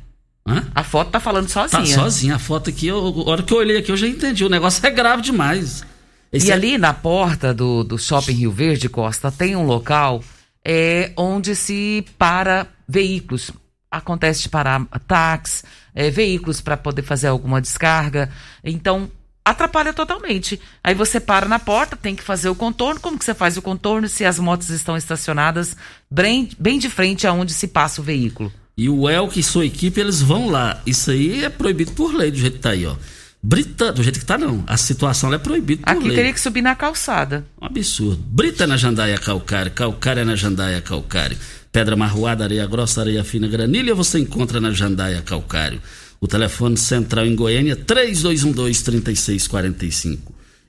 Hã? 0.47 0.65
A 0.73 0.83
foto 0.83 1.11
tá 1.11 1.19
falando 1.19 1.49
sozinha. 1.49 1.81
Tá 1.81 1.85
sozinha. 1.85 2.35
A 2.35 2.39
foto 2.39 2.69
aqui, 2.69 2.87
eu, 2.87 2.97
a 2.97 3.29
hora 3.29 3.43
que 3.43 3.53
eu 3.53 3.57
olhei 3.57 3.77
aqui, 3.77 3.91
eu 3.91 3.97
já 3.97 4.07
entendi. 4.07 4.45
O 4.45 4.49
negócio 4.49 4.85
é 4.85 4.89
grave 4.89 5.21
demais. 5.21 5.85
Esse 6.31 6.47
e 6.47 6.51
é... 6.51 6.53
ali 6.53 6.77
na 6.77 6.93
porta 6.93 7.53
do, 7.53 7.83
do 7.83 7.97
Shopping 7.97 8.33
Rio 8.33 8.51
Verde, 8.51 8.87
Costa, 8.87 9.29
tem 9.29 9.57
um 9.57 9.65
local 9.65 10.21
é, 10.69 11.13
onde 11.15 11.55
se 11.55 12.05
para 12.17 12.67
veículos. 12.85 13.51
Acontece 13.89 14.41
de 14.41 14.49
parar 14.49 14.85
táxi, 15.07 15.63
é, 15.95 16.11
veículos 16.11 16.59
para 16.59 16.75
poder 16.75 17.03
fazer 17.03 17.27
alguma 17.27 17.61
descarga. 17.61 18.29
Então, 18.61 19.09
atrapalha 19.45 19.93
totalmente. 19.93 20.59
Aí 20.83 20.93
você 20.93 21.21
para 21.21 21.47
na 21.47 21.57
porta, 21.57 21.95
tem 21.95 22.17
que 22.17 22.21
fazer 22.21 22.49
o 22.49 22.55
contorno. 22.55 22.99
Como 22.99 23.17
que 23.17 23.23
você 23.23 23.33
faz 23.33 23.55
o 23.55 23.61
contorno 23.61 24.09
se 24.09 24.25
as 24.25 24.37
motos 24.39 24.69
estão 24.69 24.97
estacionadas 24.97 25.77
bem, 26.11 26.49
bem 26.59 26.77
de 26.77 26.89
frente 26.89 27.25
aonde 27.25 27.53
se 27.53 27.69
passa 27.69 28.01
o 28.01 28.03
veículo? 28.03 28.51
E 28.75 28.89
o 28.89 29.09
Elk 29.09 29.39
e 29.39 29.43
sua 29.43 29.65
equipe, 29.65 30.01
eles 30.01 30.21
vão 30.21 30.49
lá. 30.49 30.81
Isso 30.85 31.11
aí 31.11 31.45
é 31.45 31.49
proibido 31.49 31.93
por 31.93 32.13
lei, 32.13 32.29
do 32.29 32.37
jeito 32.37 32.55
que 32.55 32.59
tá 32.59 32.71
aí, 32.71 32.85
ó. 32.85 32.95
Brita, 33.41 33.91
do 33.93 34.03
jeito 34.03 34.19
que 34.19 34.25
tá, 34.25 34.37
não. 34.37 34.63
A 34.67 34.75
situação 34.77 35.33
é 35.33 35.37
proibida 35.37 35.83
por 35.83 35.91
Aqui 35.91 36.07
lei. 36.07 36.15
teria 36.15 36.33
que 36.33 36.41
subir 36.41 36.61
na 36.61 36.75
calçada. 36.75 37.45
Um 37.61 37.65
absurdo. 37.65 38.21
Brita 38.27 38.67
na 38.67 38.75
jandaia 38.77 39.17
calcário, 39.17 39.71
calcário 39.71 40.21
é 40.21 40.25
na 40.25 40.35
jandaia 40.35 40.81
calcário. 40.81 41.37
Pedra 41.71 41.95
marroada, 41.95 42.43
areia 42.43 42.65
grossa, 42.65 43.01
areia 43.01 43.23
fina, 43.23 43.47
granilha 43.47 43.93
você 43.93 44.17
encontra 44.19 44.59
na 44.59 44.71
jandaia 44.71 45.21
calcário. 45.21 45.79
O 46.19 46.27
telefone 46.27 46.77
central 46.77 47.25
em 47.27 47.35
Goiânia, 47.35 47.75
3212-3645. 47.75 50.17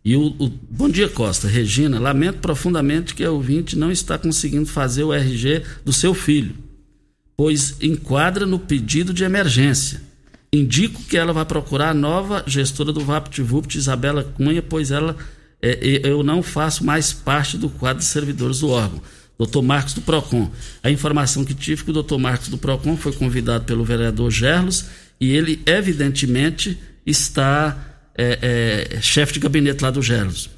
E 0.05 0.15
o, 0.15 0.27
o, 0.39 0.49
Bom 0.71 0.89
dia, 0.89 1.09
Costa. 1.09 1.49
Regina, 1.49 1.99
lamento 1.99 2.39
profundamente 2.39 3.15
que 3.15 3.25
a 3.25 3.31
ouvinte 3.31 3.77
não 3.77 3.91
está 3.91 4.19
conseguindo 4.19 4.67
fazer 4.67 5.05
o 5.05 5.13
RG 5.13 5.63
do 5.85 5.93
seu 5.93 6.15
filho, 6.15 6.55
pois 7.37 7.77
enquadra 7.81 8.47
no 8.47 8.59
pedido 8.59 9.13
de 9.13 9.25
emergência. 9.25 10.01
Indico 10.53 11.03
que 11.05 11.17
ela 11.17 11.33
vai 11.33 11.45
procurar 11.45 11.91
a 11.91 11.95
nova 11.95 12.43
gestora 12.47 12.93
do 12.93 13.01
VaptVupt, 13.01 13.77
Isabela 13.77 14.25
Cunha, 14.25 14.63
pois 14.63 14.91
ela 14.91 15.17
é, 15.61 16.01
eu 16.05 16.23
não 16.23 16.43
faço 16.43 16.85
mais 16.85 17.13
parte 17.13 17.59
do 17.59 17.69
quadro 17.69 17.99
de 17.99 18.09
servidores 18.09 18.61
do 18.61 18.71
órgão. 18.71 19.03
Doutor 19.37 19.63
Marcos 19.63 19.95
do 19.95 20.01
PROCON. 20.01 20.51
A 20.83 20.91
informação 20.91 21.45
que 21.45 21.55
tive 21.55 21.83
é 21.83 21.85
que 21.85 21.91
o 21.91 21.95
doutor 21.95 22.19
Marcos 22.19 22.49
do 22.49 22.59
PROCON 22.59 22.97
foi 22.97 23.13
convidado 23.13 23.65
pelo 23.65 23.85
vereador 23.85 24.31
Gerlos 24.31 24.87
e 25.21 25.31
ele, 25.31 25.63
evidentemente, 25.67 26.79
está 27.07 27.77
é, 28.17 28.97
é, 28.97 29.01
chefe 29.01 29.35
de 29.35 29.41
gabinete 29.41 29.83
lá 29.83 29.91
do 29.91 30.03
Gerlos. 30.03 30.51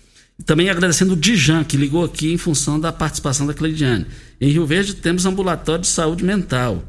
Também 0.47 0.71
agradecendo 0.71 1.13
o 1.13 1.17
Dijan, 1.17 1.65
que 1.65 1.77
ligou 1.77 2.05
aqui 2.05 2.33
em 2.33 2.39
função 2.39 2.81
da 2.81 2.91
participação 2.91 3.47
da 3.47 3.53
Cleidiane. 3.53 4.07
Em 4.41 4.51
Rio 4.51 4.65
Verde 4.65 4.95
temos 4.95 5.27
ambulatório 5.27 5.83
de 5.83 5.89
saúde 5.89 6.25
mental, 6.25 6.83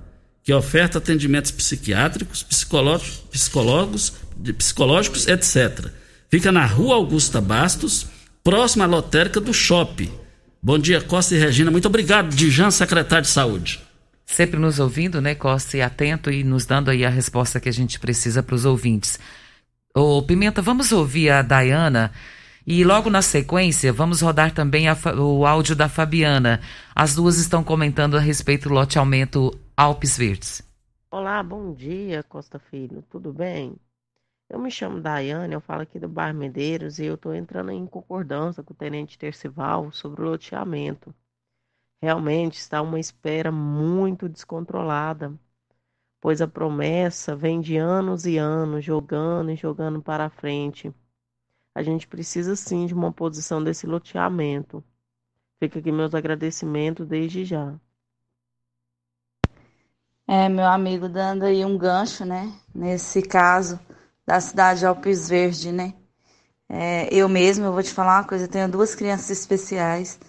que 0.44 0.54
oferta 0.54 0.98
atendimentos 0.98 1.52
psiquiátricos, 1.52 2.44
psicólogos, 2.44 3.24
psicólogos, 3.32 4.14
psicológicos, 4.58 5.28
etc. 5.28 5.92
Fica 6.30 6.52
na 6.52 6.66
rua 6.66 6.96
Augusta 6.96 7.40
Bastos, 7.40 8.08
próxima 8.44 8.86
à 8.86 8.88
lotérica 8.88 9.40
do 9.40 9.54
Shopping. 9.54 10.12
Bom 10.62 10.80
dia, 10.80 11.02
Costa 11.02 11.36
e 11.36 11.40
Regina. 11.40 11.72
Muito 11.72 11.88
obrigado, 11.88 12.36
Dijan, 12.36 12.72
secretário 12.72 13.24
de 13.24 13.30
Saúde. 13.30 13.82
Sempre 14.26 14.60
nos 14.60 14.80
ouvindo, 14.80 15.20
né, 15.20 15.36
Costa, 15.36 15.78
e 15.78 15.82
atento 15.82 16.32
e 16.32 16.44
nos 16.44 16.66
dando 16.66 16.90
aí 16.90 17.06
a 17.06 17.10
resposta 17.10 17.60
que 17.60 17.68
a 17.68 17.74
gente 17.74 18.00
precisa 18.00 18.42
para 18.42 18.56
os 18.56 18.66
ouvintes. 18.66 19.20
Ô, 19.94 20.22
Pimenta, 20.22 20.62
vamos 20.62 20.92
ouvir 20.92 21.30
a 21.30 21.42
Dayana 21.42 22.12
e 22.65 22.84
logo 22.84 23.10
na 23.10 23.21
sequência 23.21 23.91
vamos 23.91 24.21
rodar 24.21 24.54
também 24.54 24.88
a, 24.88 24.95
o 25.19 25.45
áudio 25.45 25.76
da 25.76 25.89
Fabiana. 25.89 26.62
As 26.95 27.15
duas 27.15 27.38
estão 27.38 27.63
comentando 27.63 28.15
a 28.15 28.19
respeito 28.19 28.69
do 28.69 28.76
loteamento 28.76 29.52
Alpes 29.76 30.17
Verdes. 30.17 30.62
Olá, 31.10 31.41
bom 31.43 31.74
dia, 31.74 32.24
Costa 32.24 32.60
Filho. 32.60 33.04
Tudo 33.10 33.34
bem? 33.34 33.76
Eu 34.50 34.60
me 34.60 34.69
chamo 34.69 35.00
Daiane, 35.00 35.54
eu 35.54 35.62
falo 35.62 35.82
aqui 35.82 35.97
do 35.97 36.10
bairro 36.10 36.38
Medeiros 36.38 37.00
e 37.00 37.06
eu 37.06 37.15
estou 37.15 37.34
entrando 37.34 37.71
em 37.71 37.86
concordância 37.88 38.62
com 38.62 38.74
o 38.74 38.76
Tenente 38.76 39.17
Tercival 39.17 39.91
sobre 39.91 40.21
o 40.21 40.26
loteamento. 40.26 41.15
Realmente 42.02 42.58
está 42.58 42.82
uma 42.82 43.00
espera 43.00 43.52
muito 43.52 44.28
descontrolada, 44.28 45.34
pois 46.19 46.41
a 46.41 46.47
promessa 46.47 47.36
vem 47.36 47.62
de 47.62 47.78
anos 47.78 48.26
e 48.26 48.38
anos, 48.38 48.84
jogando 48.84 49.52
e 49.52 49.56
jogando 49.56 50.02
para 50.02 50.30
frente. 50.30 50.93
A 51.74 51.82
gente 51.82 52.08
precisa 52.08 52.56
sim 52.56 52.86
de 52.86 52.94
uma 52.94 53.12
posição 53.12 53.64
desse 53.64 53.88
loteamento. 53.88 54.84
Fica 55.60 55.80
aqui 55.80 55.92
meus 55.92 56.14
agradecimentos 56.14 57.08
desde 57.08 57.46
já. 57.46 57.74
É, 60.28 60.48
meu 60.50 60.66
amigo, 60.66 61.10
dando 61.10 61.44
aí 61.44 61.64
um 61.66 61.78
gancho, 61.78 62.26
né? 62.26 62.54
Nesse 62.74 63.22
caso 63.22 63.80
da 64.26 64.40
cidade 64.40 64.80
de 64.80 64.86
Alpes 64.86 65.30
Verde, 65.30 65.72
né? 65.72 65.94
É, 66.70 67.14
eu 67.14 67.28
mesmo, 67.28 67.66
eu 67.66 67.74
vou 67.74 67.84
te 67.84 67.92
falar 67.92 68.20
uma 68.20 68.28
coisa, 68.28 68.46
eu 68.46 68.50
tenho 68.50 68.70
duas 68.70 68.96
crianças 68.96 69.30
especiais. 69.30 70.20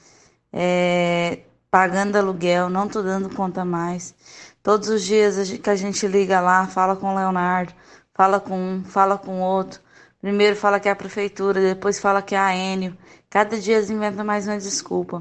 É, 0.52 1.40
pagando 1.70 2.16
aluguel, 2.16 2.68
não 2.68 2.88
tô 2.88 3.02
dando 3.02 3.35
conta 3.35 3.64
mais. 3.64 4.14
Todos 4.62 4.88
os 4.88 5.02
dias 5.02 5.50
que 5.59 5.70
a 5.70 5.76
gente 5.76 6.07
liga 6.07 6.40
lá, 6.40 6.66
fala 6.66 6.96
com 6.96 7.12
o 7.12 7.16
Leonardo, 7.16 7.72
fala 8.14 8.40
com 8.40 8.59
um, 8.59 8.85
fala 8.85 9.18
com 9.18 9.40
outro. 9.40 9.81
Primeiro 10.22 10.54
fala 10.54 10.78
que 10.78 10.88
é 10.88 10.92
a 10.92 10.96
prefeitura, 10.96 11.61
depois 11.61 11.98
fala 11.98 12.22
que 12.22 12.37
é 12.37 12.38
a 12.38 12.54
Enio. 12.54 12.96
Cada 13.28 13.58
dia 13.58 13.76
eles 13.76 13.90
inventam 13.90 14.24
mais 14.24 14.46
uma 14.46 14.56
desculpa. 14.56 15.20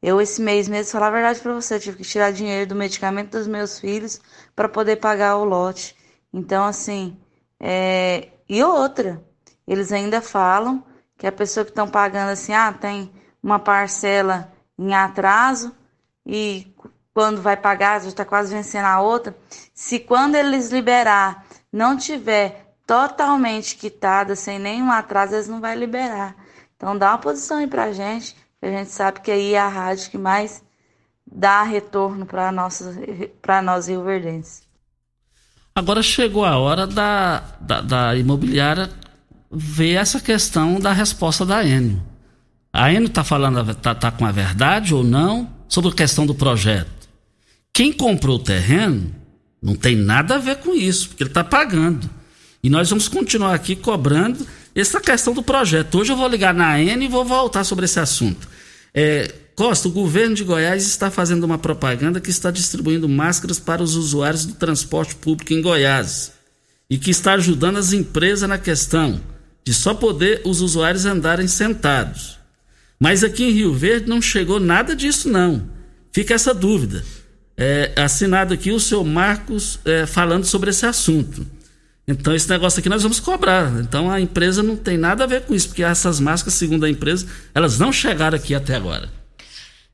Eu, 0.00 0.20
esse 0.20 0.40
mês 0.40 0.68
mesmo, 0.68 0.92
falar 0.92 1.08
a 1.08 1.10
verdade 1.10 1.40
para 1.40 1.52
você, 1.52 1.80
tive 1.80 1.96
que 1.96 2.04
tirar 2.04 2.32
dinheiro 2.32 2.68
do 2.68 2.76
medicamento 2.76 3.32
dos 3.32 3.48
meus 3.48 3.80
filhos 3.80 4.20
para 4.54 4.68
poder 4.68 4.96
pagar 4.96 5.36
o 5.36 5.44
lote. 5.44 5.96
Então, 6.32 6.64
assim, 6.64 7.18
é... 7.58 8.28
e 8.48 8.62
outra, 8.62 9.20
eles 9.66 9.90
ainda 9.90 10.22
falam 10.22 10.84
que 11.18 11.26
a 11.26 11.32
pessoa 11.32 11.64
que 11.64 11.72
estão 11.72 11.88
pagando 11.88 12.30
assim, 12.30 12.52
ah, 12.52 12.72
tem 12.72 13.10
uma 13.42 13.58
parcela 13.58 14.52
em 14.78 14.94
atraso, 14.94 15.74
e 16.24 16.72
quando 17.12 17.42
vai 17.42 17.56
pagar, 17.56 18.00
já 18.00 18.08
está 18.08 18.24
quase 18.24 18.54
vencendo 18.54 18.84
a 18.84 19.00
outra. 19.00 19.36
Se 19.74 19.98
quando 19.98 20.36
eles 20.36 20.70
liberar 20.70 21.44
não 21.72 21.96
tiver 21.96 22.65
totalmente 22.86 23.76
quitada, 23.76 24.36
sem 24.36 24.58
nenhum 24.58 24.90
atraso, 24.90 25.34
eles 25.34 25.48
não 25.48 25.60
vão 25.60 25.74
liberar. 25.74 26.36
Então 26.76 26.96
dá 26.96 27.10
uma 27.10 27.18
posição 27.18 27.58
aí 27.58 27.66
pra 27.66 27.92
gente, 27.92 28.36
que 28.60 28.66
a 28.66 28.70
gente 28.70 28.90
sabe 28.90 29.20
que 29.20 29.30
aí 29.30 29.54
é 29.54 29.58
a 29.58 29.68
rádio 29.68 30.10
que 30.10 30.18
mais 30.18 30.62
dá 31.26 31.62
retorno 31.62 32.24
para 32.26 32.52
nós 32.52 33.86
rioverdenses. 33.86 34.62
Agora 35.74 36.02
chegou 36.02 36.44
a 36.44 36.56
hora 36.56 36.86
da, 36.86 37.42
da, 37.60 37.80
da, 37.80 38.16
imobiliária 38.16 38.88
ver 39.50 39.94
essa 39.94 40.20
questão 40.20 40.80
da 40.80 40.92
resposta 40.92 41.44
da 41.44 41.62
Enio. 41.62 42.02
A 42.72 42.90
Enio 42.92 43.08
está 43.08 43.24
falando, 43.24 43.70
está 43.70 43.94
tá 43.94 44.10
com 44.10 44.24
a 44.24 44.32
verdade 44.32 44.94
ou 44.94 45.02
não? 45.02 45.56
sobre 45.68 45.90
a 45.90 45.94
questão 45.94 46.26
do 46.26 46.34
projeto. 46.34 47.08
Quem 47.72 47.92
comprou 47.92 48.36
o 48.36 48.42
terreno 48.42 49.14
não 49.60 49.74
tem 49.74 49.96
nada 49.96 50.36
a 50.36 50.38
ver 50.38 50.56
com 50.56 50.74
isso, 50.74 51.08
porque 51.08 51.22
ele 51.22 51.30
está 51.30 51.44
pagando. 51.44 52.08
E 52.62 52.70
nós 52.70 52.90
vamos 52.90 53.08
continuar 53.08 53.54
aqui 53.54 53.76
cobrando 53.76 54.46
essa 54.74 55.00
questão 55.00 55.32
do 55.32 55.42
projeto. 55.42 55.98
Hoje 55.98 56.12
eu 56.12 56.16
vou 56.16 56.28
ligar 56.28 56.52
na 56.52 56.74
AN 56.74 57.02
e 57.02 57.08
vou 57.08 57.24
voltar 57.24 57.64
sobre 57.64 57.84
esse 57.84 57.98
assunto. 57.98 58.48
É, 58.94 59.32
Costa, 59.54 59.88
o 59.88 59.90
governo 59.90 60.34
de 60.34 60.44
Goiás 60.44 60.86
está 60.86 61.10
fazendo 61.10 61.44
uma 61.44 61.56
propaganda 61.56 62.20
que 62.20 62.28
está 62.28 62.50
distribuindo 62.50 63.08
máscaras 63.08 63.58
para 63.58 63.82
os 63.82 63.94
usuários 63.94 64.44
do 64.44 64.54
transporte 64.54 65.14
público 65.14 65.54
em 65.54 65.62
Goiás 65.62 66.32
e 66.90 66.98
que 66.98 67.10
está 67.10 67.32
ajudando 67.32 67.78
as 67.78 67.92
empresas 67.92 68.48
na 68.48 68.58
questão 68.58 69.20
de 69.64 69.72
só 69.72 69.94
poder 69.94 70.42
os 70.44 70.60
usuários 70.60 71.06
andarem 71.06 71.48
sentados. 71.48 72.38
Mas 73.00 73.24
aqui 73.24 73.44
em 73.44 73.50
Rio 73.50 73.74
Verde 73.74 74.08
não 74.08 74.20
chegou 74.20 74.60
nada 74.60 74.94
disso, 74.94 75.28
não. 75.28 75.68
Fica 76.12 76.34
essa 76.34 76.54
dúvida. 76.54 77.02
É, 77.56 77.92
assinado 77.96 78.52
aqui 78.52 78.70
o 78.70 78.78
seu 78.78 79.02
Marcos 79.02 79.78
é, 79.84 80.06
falando 80.06 80.44
sobre 80.44 80.70
esse 80.70 80.84
assunto. 80.84 81.46
Então, 82.08 82.34
esse 82.34 82.48
negócio 82.48 82.78
aqui 82.78 82.88
nós 82.88 83.02
vamos 83.02 83.18
cobrar. 83.18 83.72
Então, 83.80 84.10
a 84.10 84.20
empresa 84.20 84.62
não 84.62 84.76
tem 84.76 84.96
nada 84.96 85.24
a 85.24 85.26
ver 85.26 85.42
com 85.42 85.54
isso, 85.54 85.68
porque 85.68 85.82
essas 85.82 86.20
máscaras, 86.20 86.54
segundo 86.54 86.84
a 86.84 86.90
empresa, 86.90 87.26
elas 87.52 87.78
não 87.78 87.92
chegaram 87.92 88.36
aqui 88.36 88.54
até 88.54 88.76
agora. 88.76 89.08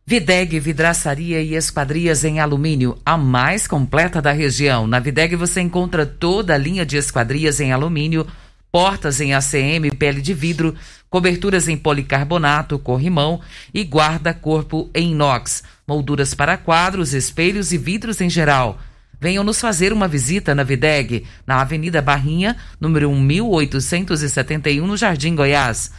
Videg 0.04 0.58
Vidraçaria 0.58 1.40
e 1.40 1.54
Esquadrias 1.54 2.24
em 2.24 2.38
Alumínio, 2.40 2.98
a 3.06 3.16
mais 3.16 3.66
completa 3.66 4.20
da 4.20 4.32
região. 4.32 4.86
Na 4.86 4.98
Videg 4.98 5.36
você 5.36 5.60
encontra 5.60 6.04
toda 6.04 6.54
a 6.54 6.58
linha 6.58 6.84
de 6.84 6.96
esquadrias 6.96 7.60
em 7.60 7.72
alumínio, 7.72 8.26
portas 8.70 9.20
em 9.20 9.32
ACM, 9.32 9.90
pele 9.96 10.20
de 10.20 10.34
vidro, 10.34 10.74
coberturas 11.08 11.68
em 11.68 11.76
policarbonato, 11.76 12.78
corrimão 12.78 13.40
e 13.72 13.82
guarda-corpo 13.84 14.90
em 14.94 15.12
inox, 15.12 15.62
molduras 15.86 16.34
para 16.34 16.56
quadros, 16.56 17.14
espelhos 17.14 17.72
e 17.72 17.78
vidros 17.78 18.20
em 18.20 18.28
geral. 18.28 18.80
Venham 19.22 19.44
nos 19.44 19.60
fazer 19.60 19.92
uma 19.92 20.08
visita 20.08 20.52
na 20.52 20.64
Videg, 20.64 21.24
na 21.46 21.60
Avenida 21.60 22.02
Barrinha, 22.02 22.56
número 22.80 23.08
1871, 23.14 24.84
no 24.84 24.96
Jardim 24.96 25.36
Goiás. 25.36 25.92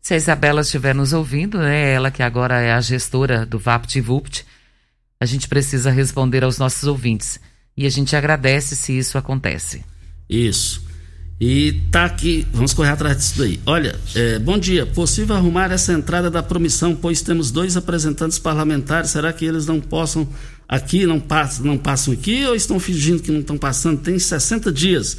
Se 0.00 0.14
a 0.14 0.16
Isabela 0.16 0.62
estiver 0.62 0.94
nos 0.94 1.12
ouvindo, 1.12 1.58
né, 1.58 1.92
ela 1.92 2.10
que 2.10 2.22
agora 2.22 2.62
é 2.62 2.72
a 2.72 2.80
gestora 2.80 3.44
do 3.44 3.58
VaptVupt, 3.58 4.46
a 5.20 5.26
gente 5.26 5.46
precisa 5.46 5.90
responder 5.90 6.42
aos 6.42 6.58
nossos 6.58 6.84
ouvintes. 6.84 7.38
E 7.76 7.84
a 7.84 7.90
gente 7.90 8.16
agradece 8.16 8.74
se 8.74 8.96
isso 8.96 9.18
acontece. 9.18 9.84
Isso. 10.26 10.82
E 11.40 11.80
tá 11.90 12.04
aqui, 12.04 12.46
vamos 12.52 12.72
correr 12.72 12.90
atrás 12.90 13.16
disso 13.16 13.38
daí. 13.38 13.58
Olha, 13.66 13.98
é, 14.14 14.38
bom 14.38 14.56
dia. 14.56 14.86
Possível 14.86 15.34
arrumar 15.34 15.72
essa 15.72 15.92
entrada 15.92 16.30
da 16.30 16.42
promissão, 16.42 16.94
pois 16.94 17.22
temos 17.22 17.50
dois 17.50 17.74
representantes 17.74 18.38
parlamentares. 18.38 19.10
Será 19.10 19.32
que 19.32 19.44
eles 19.44 19.66
não 19.66 19.80
possam 19.80 20.28
aqui, 20.68 21.04
não 21.06 21.18
passam, 21.18 21.66
não 21.66 21.76
passam 21.76 22.14
aqui 22.14 22.44
ou 22.46 22.54
estão 22.54 22.78
fingindo 22.78 23.22
que 23.22 23.32
não 23.32 23.40
estão 23.40 23.58
passando? 23.58 24.00
Tem 24.00 24.18
60 24.18 24.70
dias. 24.70 25.18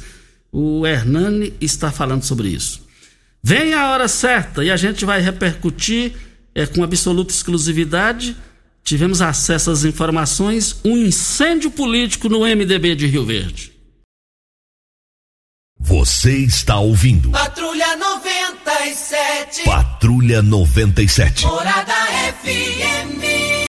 O 0.50 0.86
Hernani 0.86 1.52
está 1.60 1.92
falando 1.92 2.22
sobre 2.22 2.48
isso. 2.48 2.80
Vem 3.42 3.74
a 3.74 3.90
hora 3.90 4.08
certa 4.08 4.64
e 4.64 4.70
a 4.70 4.76
gente 4.76 5.04
vai 5.04 5.20
repercutir 5.20 6.14
é, 6.54 6.64
com 6.64 6.82
absoluta 6.82 7.32
exclusividade. 7.32 8.34
Tivemos 8.82 9.20
acesso 9.20 9.70
às 9.70 9.84
informações: 9.84 10.80
um 10.82 10.96
incêndio 10.96 11.70
político 11.70 12.30
no 12.30 12.40
MDB 12.40 12.94
de 12.94 13.06
Rio 13.06 13.26
Verde. 13.26 13.75
Você 15.78 16.38
está 16.38 16.78
ouvindo. 16.78 17.30
Patrulha 17.30 17.96
97. 17.96 19.64
Patrulha 19.64 20.42
97. 20.42 21.46
Morada 21.46 21.92
FM. 22.42 23.66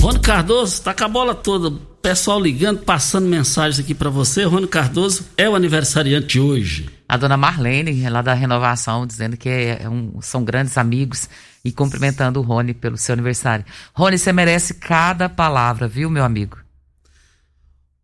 Rony 0.00 0.18
Cardoso, 0.20 0.82
tá 0.82 0.94
com 0.94 1.04
a 1.04 1.08
bola 1.08 1.34
toda. 1.34 1.76
Pessoal 2.02 2.40
ligando, 2.40 2.80
passando 2.80 3.26
mensagens 3.26 3.78
aqui 3.78 3.94
para 3.94 4.10
você. 4.10 4.44
Rony 4.44 4.68
Cardoso 4.68 5.26
é 5.36 5.48
o 5.48 5.54
aniversariante 5.54 6.38
hoje. 6.38 6.88
A 7.08 7.16
dona 7.16 7.36
Marlene, 7.36 8.08
lá 8.08 8.22
da 8.22 8.32
Renovação, 8.32 9.06
dizendo 9.06 9.36
que 9.36 9.48
é 9.48 9.88
um, 9.88 10.20
são 10.22 10.44
grandes 10.44 10.78
amigos 10.78 11.28
e 11.64 11.72
cumprimentando 11.72 12.38
o 12.40 12.42
Rony 12.42 12.72
pelo 12.72 12.96
seu 12.96 13.12
aniversário. 13.12 13.64
Rony, 13.92 14.16
você 14.18 14.32
merece 14.32 14.74
cada 14.74 15.28
palavra, 15.28 15.88
viu, 15.88 16.08
meu 16.08 16.24
amigo? 16.24 16.58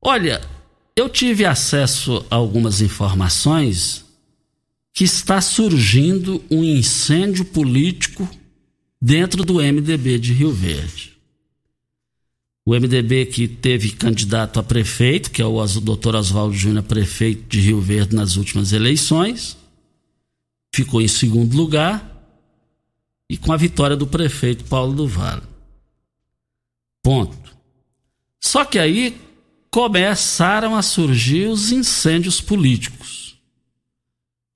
Olha, 0.02 0.40
eu 0.97 1.11
tive 1.11 1.44
acesso 1.44 2.24
a 2.30 2.36
algumas 2.36 2.80
informações 2.80 4.05
que 4.94 5.05
está 5.05 5.42
surgindo 5.42 6.42
um 6.51 6.64
incêndio 6.64 7.44
político 7.44 8.26
dentro 9.01 9.44
do 9.44 9.57
MDB 9.57 10.18
de 10.18 10.32
Rio 10.32 10.51
Verde. 10.51 11.14
O 12.64 12.74
MDB 12.74 13.26
que 13.26 13.47
teve 13.47 13.92
candidato 13.92 14.59
a 14.59 14.62
prefeito, 14.62 15.30
que 15.30 15.42
é 15.42 15.44
o 15.44 15.64
doutor 15.80 16.16
Oswaldo 16.16 16.55
Júnior, 16.55 16.82
prefeito 16.82 17.44
de 17.47 17.61
Rio 17.61 17.80
Verde 17.80 18.16
nas 18.16 18.36
últimas 18.36 18.72
eleições, 18.72 19.57
ficou 20.74 21.03
em 21.03 21.09
segundo 21.09 21.55
lugar 21.55 22.12
e 23.28 23.36
com 23.36 23.53
a 23.53 23.57
vitória 23.57 23.97
do 23.97 24.07
prefeito 24.07 24.64
Paulo 24.64 24.94
do 24.94 25.07
Vale. 25.07 25.42
Ponto. 27.03 27.55
Só 28.40 28.64
que 28.64 28.78
aí 28.78 29.25
começaram 29.76 30.74
a 30.74 30.80
surgir 30.80 31.48
os 31.48 31.70
incêndios 31.70 32.40
políticos. 32.40 33.38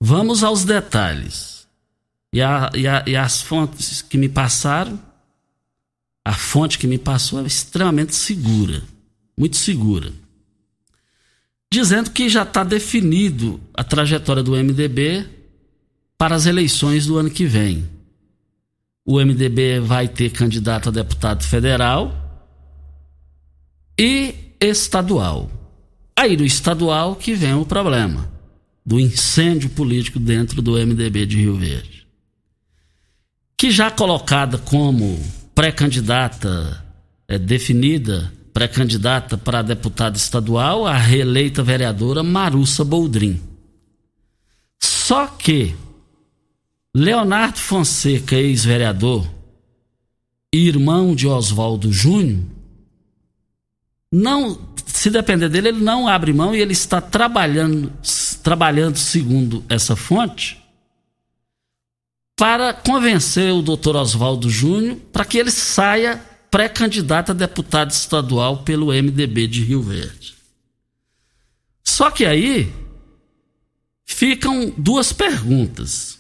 Vamos 0.01 0.43
aos 0.43 0.65
detalhes. 0.65 1.69
E, 2.33 2.41
a, 2.41 2.71
e, 2.75 2.89
a, 2.89 3.05
e, 3.07 3.15
as 3.15 3.43
fontes 3.43 4.01
que 4.01 4.17
me 4.17 4.31
passaram, 4.31 4.99
a 6.25 6.33
fonte 6.33 6.79
que 6.79 6.87
me 6.87 6.97
passou 6.97 7.39
é 7.39 7.47
extremamente 7.47 8.15
segura, 8.15 8.83
muito 9.37 9.59
segura. 9.59 10.11
Dizendo 11.71 12.13
que 12.13 12.27
já 12.31 12.45
está 12.45 12.65
definido 12.65 13.61
a 13.75 13.85
trajetória 13.85 14.43
do 14.43 14.53
MDB 14.53 15.29
para 16.17 16.35
as 16.35 16.47
eleições 16.47 17.05
do 17.05 17.19
ano 17.19 17.31
que 17.31 17.45
vem. 17.45 17.87
O 19.05 19.21
MDB 19.21 19.81
vai 19.81 20.09
ter 20.09 20.31
candidato 20.31 20.89
a 20.89 20.93
deputado 20.93 21.45
federal 21.45 22.17
e 23.99 24.49
estadual. 24.61 25.51
Aí 26.17 26.37
no 26.37 26.45
estadual 26.45 27.17
que 27.17 27.35
vem 27.35 27.55
o 27.55 27.65
problema 27.65 28.31
do 28.85 28.99
incêndio 28.99 29.71
político 29.71 30.19
dentro 30.19 30.61
do 30.61 30.73
MDB 30.73 31.27
de 31.27 31.37
Rio 31.37 31.57
Verde. 31.57 32.07
Que 33.57 33.71
já 33.71 33.91
colocada 33.91 34.59
como 34.59 35.19
pré-candidata 35.55 36.85
é, 37.29 37.39
definida, 37.39 38.33
pré-candidata 38.53 39.39
para 39.39 39.63
deputada 39.63 40.17
estadual, 40.17 40.87
a 40.87 40.97
reeleita 40.97 41.63
vereadora 41.63 42.23
Marussa 42.23 42.85
Boldrin. 42.85 43.41
Só 44.83 45.27
que 45.27 45.75
Leonardo 46.95 47.59
Fonseca, 47.59 48.35
ex-vereador, 48.35 49.29
irmão 50.53 51.15
de 51.15 51.29
Oswaldo 51.29 51.93
Júnior, 51.93 52.43
não, 54.13 54.59
se 54.87 55.09
depender 55.11 55.49
dele, 55.49 55.69
ele 55.69 55.85
não 55.85 56.09
abre 56.09 56.33
mão 56.33 56.55
e 56.55 56.61
ele 56.61 56.73
está 56.73 57.01
trabalhando, 57.01 57.93
trabalhando 58.43 58.97
segundo 58.97 59.65
essa 59.69 59.95
fonte, 59.95 60.61
para 62.37 62.73
convencer 62.73 63.53
o 63.53 63.63
doutor 63.63 63.97
Oswaldo 63.97 64.49
Júnior 64.49 64.97
para 65.13 65.25
que 65.25 65.39
ele 65.39 65.51
saia 65.51 66.25
pré-candidato 66.51 67.31
a 67.31 67.35
deputado 67.35 67.91
estadual 67.91 68.63
pelo 68.63 68.87
MDB 68.87 69.47
de 69.47 69.63
Rio 69.63 69.83
Verde. 69.83 70.35
Só 71.85 72.11
que 72.11 72.25
aí 72.25 72.73
ficam 74.05 74.73
duas 74.77 75.13
perguntas. 75.13 76.19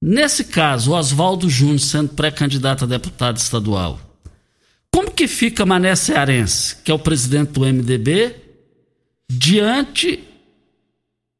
Nesse 0.00 0.44
caso, 0.44 0.92
Oswaldo 0.92 1.50
Júnior 1.50 1.80
sendo 1.80 2.10
pré-candidato 2.10 2.84
a 2.84 2.86
deputado 2.86 3.36
estadual, 3.36 3.98
como 4.94 5.10
que 5.10 5.26
fica 5.26 5.66
Mané 5.66 5.96
Cearense, 5.96 6.76
que 6.76 6.88
é 6.88 6.94
o 6.94 6.98
presidente 7.00 7.50
do 7.50 7.62
MDB, 7.62 8.36
diante 9.28 10.22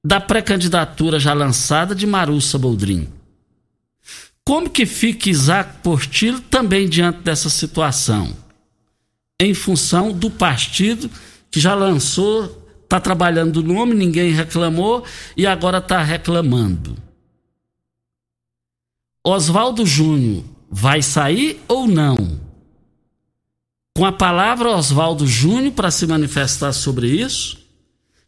da 0.05 0.21
pré-candidatura 0.21 1.21
já 1.21 1.33
lançada 1.33 1.95
de 1.95 2.05
Marussa 2.05 2.59
Boldrin? 2.59 3.09
Como 4.45 4.69
que 4.69 4.85
fica 4.85 5.31
Isaac 5.31 5.83
Portillo 5.85 6.41
também 6.41 6.89
diante 6.89 7.21
dessa 7.21 7.49
situação? 7.49 8.37
Em 9.41 9.55
função 9.55 10.11
do 10.11 10.29
partido 10.33 11.09
que 11.49 11.61
já 11.61 11.77
lançou, 11.77 12.69
está 12.83 12.99
trabalhando 12.99 13.59
o 13.59 13.63
nome, 13.63 13.95
ninguém 13.95 14.33
reclamou 14.33 15.05
e 15.37 15.47
agora 15.47 15.79
está 15.79 16.03
reclamando. 16.03 16.97
Oswaldo 19.25 19.87
Júnior 19.87 20.43
vai 20.69 21.01
sair 21.03 21.63
ou 21.69 21.87
não? 21.87 22.44
Com 23.97 24.05
a 24.05 24.11
palavra 24.11 24.71
Oswaldo 24.71 25.25
Júnior 25.25 25.73
para 25.73 25.91
se 25.91 26.05
manifestar 26.07 26.73
sobre 26.73 27.07
isso, 27.07 27.59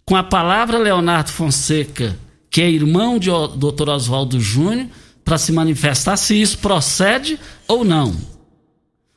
com 0.05 0.15
a 0.15 0.23
palavra 0.23 0.79
Leonardo 0.79 1.33
Fonseca, 1.33 2.17
que 2.49 2.63
é 2.63 2.71
irmão 2.71 3.19
de 3.19 3.29
Dr. 3.29 3.89
Oswaldo 3.89 4.41
Júnior, 4.41 4.87
para 5.25 5.37
se 5.37 5.51
manifestar 5.51 6.17
se 6.17 6.41
isso 6.41 6.59
procede 6.59 7.39
ou 7.67 7.85
não. 7.85 8.17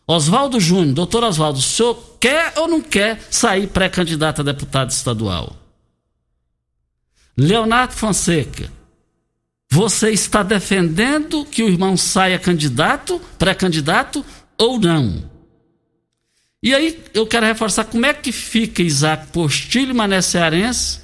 Oswaldo 0.08 0.60
Júnior, 0.60 0.96
doutor 0.96 1.24
Oswaldo, 1.24 1.60
o 1.60 1.62
senhor 1.62 2.18
quer 2.20 2.54
ou 2.58 2.68
não 2.68 2.82
quer 2.82 3.22
sair 3.30 3.68
pré-candidato 3.68 4.42
a 4.42 4.44
deputado 4.44 4.90
estadual? 4.90 5.56
Leonardo 7.38 7.94
Fonseca, 7.94 8.72
você 9.70 10.10
está 10.10 10.42
defendendo 10.42 11.46
que 11.46 11.62
o 11.62 11.70
irmão 11.70 11.96
saia 11.96 12.40
candidato, 12.40 13.22
pré-candidato 13.38 14.26
ou 14.58 14.80
não? 14.80 15.29
E 16.62 16.74
aí 16.74 17.00
eu 17.14 17.26
quero 17.26 17.46
reforçar 17.46 17.86
como 17.86 18.06
é 18.06 18.14
que 18.14 18.32
fica 18.32 18.82
Isaac 18.82 19.28
Postilho 19.28 19.92
e 19.92 19.94
Mané 19.94 20.22
Cearense, 20.22 21.00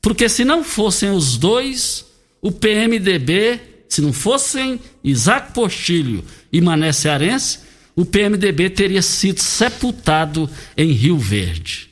porque 0.00 0.28
se 0.28 0.44
não 0.44 0.62
fossem 0.62 1.10
os 1.10 1.36
dois, 1.38 2.06
o 2.42 2.52
PMDB, 2.52 3.60
se 3.88 4.00
não 4.02 4.12
fossem 4.12 4.78
Isaac 5.02 5.52
Postilho 5.52 6.24
e 6.52 6.60
Mané 6.60 6.92
Cearense, 6.92 7.60
o 7.96 8.04
PMDB 8.04 8.70
teria 8.70 9.02
sido 9.02 9.40
sepultado 9.40 10.48
em 10.76 10.92
Rio 10.92 11.18
Verde. 11.18 11.90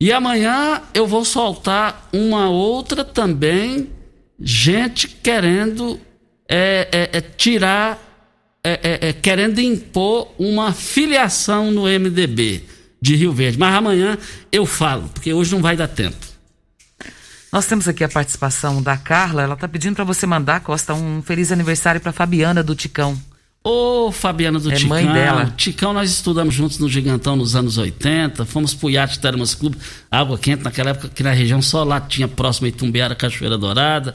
E 0.00 0.12
amanhã 0.12 0.82
eu 0.92 1.06
vou 1.06 1.24
soltar 1.24 2.08
uma 2.12 2.50
outra 2.50 3.02
também, 3.02 3.90
gente 4.38 5.08
querendo 5.08 5.98
é, 6.48 7.10
é, 7.12 7.18
é 7.18 7.20
tirar, 7.20 8.05
é, 8.68 9.08
é, 9.08 9.12
querendo 9.12 9.60
impor 9.60 10.32
uma 10.38 10.72
filiação 10.72 11.70
no 11.70 11.82
MDB 11.82 12.64
de 13.00 13.14
Rio 13.16 13.32
Verde. 13.32 13.58
Mas 13.58 13.74
amanhã 13.74 14.18
eu 14.50 14.66
falo, 14.66 15.08
porque 15.12 15.32
hoje 15.32 15.52
não 15.54 15.62
vai 15.62 15.76
dar 15.76 15.88
tempo. 15.88 16.16
Nós 17.52 17.66
temos 17.66 17.86
aqui 17.88 18.02
a 18.04 18.08
participação 18.08 18.82
da 18.82 18.96
Carla. 18.96 19.42
Ela 19.42 19.54
está 19.54 19.68
pedindo 19.68 19.94
para 19.94 20.04
você 20.04 20.26
mandar, 20.26 20.60
Costa, 20.60 20.92
um 20.94 21.22
feliz 21.22 21.52
aniversário 21.52 22.00
para 22.00 22.12
Fabiana 22.12 22.62
do 22.62 22.74
Ticão. 22.74 23.18
Ô, 23.62 24.12
Fabiana 24.12 24.60
do 24.60 24.70
É 24.70 24.74
Ticão. 24.76 24.90
mãe 24.90 25.06
dela. 25.12 25.52
Ticão, 25.56 25.92
nós 25.92 26.10
estudamos 26.10 26.54
juntos 26.54 26.78
no 26.78 26.88
Gigantão 26.88 27.34
nos 27.34 27.56
anos 27.56 27.78
80, 27.78 28.44
fomos 28.44 28.74
pro 28.74 28.90
Iate 28.90 29.18
Termas 29.18 29.54
Clube, 29.54 29.76
água 30.10 30.38
quente, 30.38 30.62
naquela 30.62 30.90
época 30.90 31.08
que 31.08 31.22
na 31.22 31.32
região 31.32 31.60
só 31.60 31.82
lá 31.82 32.00
tinha 32.00 32.28
próximo 32.28 32.66
a 32.66 32.68
Itumbiara, 32.68 33.14
Cachoeira 33.14 33.58
Dourada. 33.58 34.14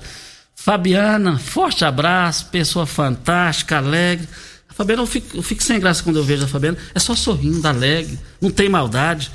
Fabiana, 0.64 1.40
forte 1.40 1.84
abraço, 1.84 2.46
pessoa 2.52 2.86
fantástica, 2.86 3.78
alegre. 3.78 4.28
A 4.70 4.74
Fabiana, 4.74 5.02
eu 5.02 5.08
fico, 5.08 5.38
eu 5.38 5.42
fico 5.42 5.64
sem 5.64 5.80
graça 5.80 6.04
quando 6.04 6.18
eu 6.18 6.24
vejo 6.24 6.44
a 6.44 6.48
Fabiana. 6.48 6.78
É 6.94 7.00
só 7.00 7.16
sorrindo, 7.16 7.68
alegre, 7.68 8.20
não 8.40 8.52
tem 8.52 8.70
maldade. 8.70 9.32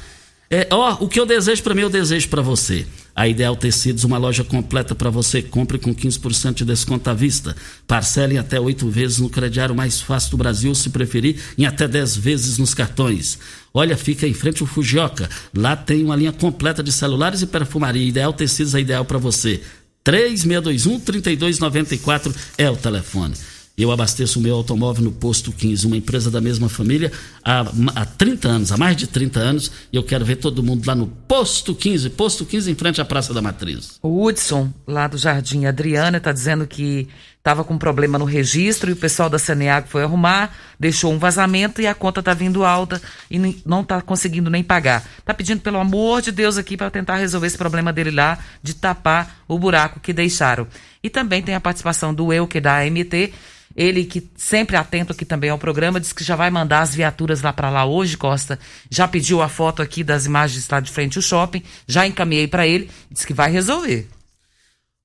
É, 0.49 0.69
ó, 0.71 0.99
o 1.01 1.09
que 1.09 1.19
eu 1.19 1.27
desejo 1.27 1.65
para 1.65 1.75
mim, 1.75 1.81
eu 1.81 1.91
desejo 1.91 2.29
para 2.29 2.41
você. 2.41 2.87
A 3.13 3.27
Ideal 3.27 3.57
Tecidos, 3.57 4.05
uma 4.05 4.19
loja 4.19 4.45
completa 4.45 4.95
para 4.95 5.11
você. 5.11 5.43
Compre 5.43 5.81
com 5.81 5.93
15% 5.93 6.55
de 6.55 6.65
desconto 6.65 7.11
à 7.11 7.13
vista. 7.13 7.57
Parcele 7.89 8.37
em 8.37 8.39
até 8.39 8.61
oito 8.61 8.89
vezes 8.89 9.19
no 9.19 9.29
crediário 9.29 9.75
mais 9.75 10.01
fácil 10.01 10.31
do 10.31 10.37
Brasil, 10.37 10.73
se 10.77 10.91
preferir, 10.91 11.43
em 11.59 11.67
até 11.67 11.89
10 11.89 12.19
vezes 12.19 12.57
nos 12.57 12.73
cartões. 12.73 13.37
Olha, 13.75 13.97
fica 13.97 14.29
em 14.29 14.35
frente 14.35 14.63
ao 14.63 14.69
Fujioka. 14.69 15.29
Lá 15.53 15.75
tem 15.75 16.05
uma 16.05 16.15
linha 16.15 16.33
completa 16.33 16.85
de 16.85 16.93
celulares 16.93 17.43
e 17.43 17.47
perfumaria. 17.49 18.07
Ideal 18.07 18.33
Tecidos 18.33 18.77
é 18.77 18.81
ideal 18.81 19.05
para 19.05 19.19
você. 19.19 19.61
3621-3294 20.07 22.35
é 22.57 22.71
o 22.71 22.77
telefone. 22.77 23.35
Eu 23.77 23.91
abasteço 23.93 24.39
o 24.39 24.43
meu 24.43 24.55
automóvel 24.55 25.05
no 25.05 25.13
Posto 25.13 25.53
15, 25.53 25.87
uma 25.87 25.99
empresa 25.99 26.31
da 26.31 26.41
mesma 26.41 26.67
família 26.67 27.13
há, 27.45 27.61
há 27.95 28.07
30 28.07 28.49
anos, 28.49 28.73
há 28.73 28.79
mais 28.79 28.97
de 28.97 29.07
30 29.07 29.39
anos, 29.39 29.71
e 29.93 29.97
eu 29.97 30.03
quero 30.03 30.25
ver 30.25 30.37
todo 30.37 30.63
mundo 30.63 30.87
lá 30.87 30.95
no 30.95 31.07
Posto 31.07 31.75
15, 31.75 32.09
Posto 32.11 32.47
15 32.47 32.71
em 32.71 32.75
frente 32.75 33.03
à 33.03 33.05
Praça 33.05 33.35
da 33.35 33.43
Matriz. 33.43 33.99
O 34.01 34.25
Hudson, 34.25 34.73
lá 34.87 35.07
do 35.07 35.19
Jardim 35.19 35.67
Adriana, 35.67 36.17
está 36.17 36.33
dizendo 36.33 36.67
que 36.67 37.07
estava 37.47 37.63
com 37.63 37.79
problema 37.79 38.19
no 38.19 38.25
registro 38.25 38.91
e 38.91 38.93
o 38.93 38.97
pessoal 38.97 39.31
da 39.31 39.39
Saneago 39.39 39.87
foi 39.87 40.03
arrumar, 40.03 40.53
deixou 40.81 41.13
um 41.13 41.19
vazamento 41.19 41.81
e 41.81 41.87
a 41.87 41.95
conta 41.95 42.19
está 42.19 42.35
vindo 42.35 42.65
alta 42.65 43.01
e 43.31 43.39
não 43.65 43.83
está 43.83 44.03
conseguindo 44.03 44.51
nem 44.51 44.65
pagar. 44.65 45.05
Está 45.17 45.33
pedindo, 45.33 45.61
pelo 45.61 45.79
amor 45.79 46.21
de 46.21 46.33
Deus, 46.33 46.59
aqui 46.59 46.77
para 46.77 46.91
tentar 46.91 47.19
resolver 47.19 47.47
esse 47.47 47.57
problema 47.57 47.93
dele 47.93 48.11
lá, 48.11 48.37
de 48.61 48.75
tapar 48.75 49.43
o 49.47 49.57
buraco 49.61 50.01
que 50.01 50.13
deixaram. 50.13 50.67
E 51.01 51.09
também 51.09 51.41
tem 51.41 51.55
a 51.55 51.61
participação 51.61 52.13
do 52.13 52.33
Euque 52.33 52.61
da 52.61 52.79
AMT, 52.81 53.33
ele 53.77 54.05
que 54.05 54.29
sempre 54.37 54.75
atento 54.75 55.13
aqui 55.13 55.25
também 55.25 55.51
ao 55.51 55.59
programa, 55.59 56.01
disse 56.01 56.15
que 56.15 56.25
já 56.25 56.35
vai 56.35 56.51
mandar 56.51 56.81
as 56.81 56.97
viaturas 56.97 57.43
lá 57.43 57.53
para 57.53 57.71
lá 57.71 57.85
hoje, 57.85 58.17
Costa. 58.17 58.59
Já 58.91 59.07
pediu 59.07 59.41
a 59.41 59.49
foto 59.49 59.83
aqui 59.83 60.03
das 60.03 60.27
imagens 60.27 60.69
lá 60.69 60.81
de 60.81 60.91
frente 60.91 61.17
ao 61.17 61.23
shopping, 61.23 61.63
já 61.87 62.05
encaminhei 62.05 62.49
para 62.49 62.67
ele, 62.67 62.91
disse 63.09 63.25
que 63.25 63.35
vai 63.35 63.53
resolver. 63.53 64.16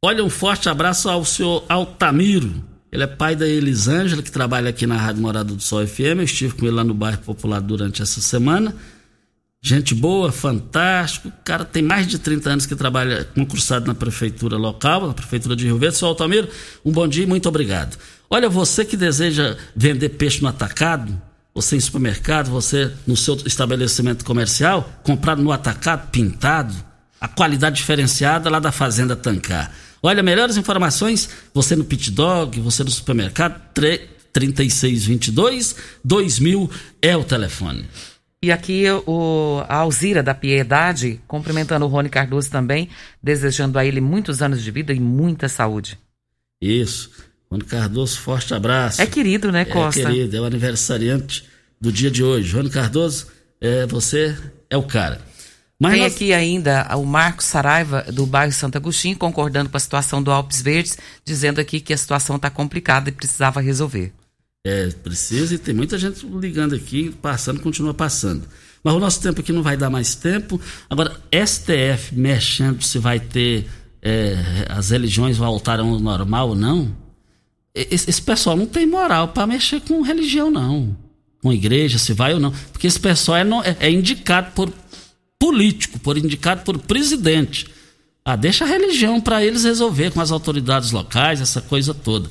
Olha, 0.03 0.23
um 0.23 0.31
forte 0.31 0.67
abraço 0.67 1.07
ao 1.07 1.23
senhor 1.23 1.63
Altamiro. 1.69 2.51
Ele 2.91 3.03
é 3.03 3.07
pai 3.07 3.35
da 3.35 3.47
Elisângela, 3.47 4.23
que 4.23 4.31
trabalha 4.31 4.71
aqui 4.71 4.87
na 4.87 4.97
Rádio 4.97 5.21
Morada 5.21 5.53
do 5.53 5.61
Sol 5.61 5.85
FM. 5.85 6.17
Eu 6.17 6.23
estive 6.23 6.55
com 6.55 6.65
ele 6.65 6.73
lá 6.73 6.83
no 6.83 6.95
bairro 6.95 7.19
Popular 7.19 7.61
durante 7.61 8.01
essa 8.01 8.19
semana. 8.19 8.75
Gente 9.61 9.93
boa, 9.93 10.31
fantástico. 10.31 11.27
O 11.27 11.43
cara 11.43 11.63
tem 11.63 11.83
mais 11.83 12.07
de 12.07 12.17
30 12.17 12.49
anos 12.49 12.65
que 12.65 12.75
trabalha 12.75 13.25
concursado 13.25 13.85
na 13.85 13.93
prefeitura 13.93 14.57
local, 14.57 15.05
na 15.05 15.13
prefeitura 15.13 15.55
de 15.55 15.65
Rio 15.65 15.77
Verde. 15.77 15.97
Senhor 15.97 16.09
Altamiro, 16.09 16.49
um 16.83 16.91
bom 16.91 17.07
dia 17.07 17.23
e 17.23 17.27
muito 17.27 17.47
obrigado. 17.47 17.95
Olha, 18.27 18.49
você 18.49 18.83
que 18.83 18.97
deseja 18.97 19.55
vender 19.75 20.09
peixe 20.09 20.41
no 20.41 20.47
atacado, 20.47 21.15
você 21.53 21.75
em 21.75 21.79
supermercado, 21.79 22.49
você 22.49 22.91
no 23.05 23.15
seu 23.15 23.35
estabelecimento 23.45 24.25
comercial, 24.25 24.99
comprado 25.03 25.43
no 25.43 25.51
atacado, 25.51 26.09
pintado, 26.09 26.73
a 27.19 27.27
qualidade 27.27 27.75
diferenciada 27.75 28.49
lá 28.49 28.59
da 28.59 28.71
Fazenda 28.71 29.15
Tancar. 29.15 29.71
Olha, 30.03 30.23
melhores 30.23 30.57
informações, 30.57 31.29
você 31.53 31.75
no 31.75 31.83
Pit 31.85 32.09
Dog, 32.11 32.59
você 32.59 32.83
no 32.83 32.89
supermercado, 32.91 33.61
tre- 33.73 34.09
3622 34.33 35.75
2000 36.03 36.69
é 37.01 37.15
o 37.15 37.23
telefone. 37.23 37.85
E 38.43 38.51
aqui 38.51 38.85
o, 39.05 39.63
a 39.69 39.75
Alzira 39.77 40.23
da 40.23 40.33
Piedade, 40.33 41.21
cumprimentando 41.27 41.85
o 41.85 41.87
Rony 41.87 42.09
Cardoso 42.09 42.49
também, 42.49 42.89
desejando 43.21 43.77
a 43.77 43.85
ele 43.85 44.01
muitos 44.01 44.41
anos 44.41 44.63
de 44.63 44.71
vida 44.71 44.91
e 44.93 44.99
muita 44.99 45.47
saúde. 45.47 45.99
Isso. 46.59 47.11
Rony 47.51 47.63
Cardoso, 47.65 48.17
forte 48.19 48.53
abraço. 48.53 49.01
É 49.01 49.05
querido, 49.05 49.51
né, 49.51 49.65
Costa? 49.65 50.01
É 50.01 50.05
querido, 50.05 50.35
é 50.37 50.41
o 50.41 50.45
aniversariante 50.45 51.43
do 51.79 51.91
dia 51.91 52.09
de 52.09 52.23
hoje. 52.23 52.55
Rony 52.55 52.69
Cardoso, 52.71 53.27
é, 53.59 53.85
você 53.85 54.35
é 54.69 54.77
o 54.77 54.83
cara. 54.83 55.21
Mas 55.81 55.93
Tem 55.93 56.01
nós- 56.03 56.13
aqui 56.13 56.31
ainda 56.31 56.87
o 56.95 57.03
Marcos 57.03 57.47
Saraiva, 57.47 58.03
do 58.13 58.27
bairro 58.27 58.51
Santo 58.53 58.75
Agostinho, 58.77 59.17
concordando 59.17 59.67
com 59.67 59.77
a 59.77 59.79
situação 59.79 60.21
do 60.21 60.29
Alpes 60.29 60.61
Verdes, 60.61 60.95
dizendo 61.25 61.59
aqui 61.59 61.79
que 61.79 61.91
a 61.91 61.97
situação 61.97 62.35
está 62.35 62.51
complicada 62.51 63.09
e 63.09 63.11
precisava 63.11 63.59
resolver. 63.59 64.13
É, 64.63 64.89
precisa 65.03 65.55
e 65.55 65.57
tem 65.57 65.73
muita 65.73 65.97
gente 65.97 66.23
ligando 66.23 66.75
aqui, 66.75 67.09
passando, 67.19 67.59
continua 67.59 67.95
passando. 67.95 68.43
Mas 68.83 68.93
o 68.93 68.99
nosso 68.99 69.19
tempo 69.21 69.41
aqui 69.41 69.51
não 69.51 69.63
vai 69.63 69.75
dar 69.75 69.89
mais 69.89 70.13
tempo. 70.13 70.61
Agora, 70.87 71.19
STF 71.31 72.13
mexendo 72.15 72.83
se 72.83 72.99
vai 72.99 73.19
ter. 73.19 73.67
é, 74.03 74.65
as 74.69 74.89
religiões 74.91 75.37
voltaram 75.37 75.89
ao 75.89 75.99
normal 75.99 76.49
ou 76.49 76.55
não. 76.55 76.95
Esse, 77.73 78.09
esse 78.09 78.21
pessoal 78.21 78.55
não 78.57 78.65
tem 78.65 78.85
moral 78.85 79.29
para 79.29 79.45
mexer 79.47 79.79
com 79.81 80.01
religião, 80.01 80.49
não. 80.51 80.95
Com 81.41 81.51
igreja, 81.53 81.97
se 81.99 82.11
vai 82.13 82.33
ou 82.33 82.39
não. 82.39 82.51
Porque 82.71 82.85
esse 82.87 82.99
pessoal 82.99 83.37
é, 83.37 83.43
é- 83.69 83.77
é 83.87 83.91
indicado 83.91 84.51
por 84.55 84.71
político, 85.41 85.97
por 85.97 86.19
indicado 86.19 86.61
por 86.61 86.77
presidente. 86.77 87.65
Ah, 88.23 88.35
deixa 88.35 88.63
a 88.63 88.67
religião 88.67 89.19
para 89.19 89.43
eles 89.43 89.63
resolver 89.63 90.11
com 90.11 90.21
as 90.21 90.31
autoridades 90.31 90.91
locais, 90.91 91.41
essa 91.41 91.59
coisa 91.59 91.95
toda. 91.95 92.29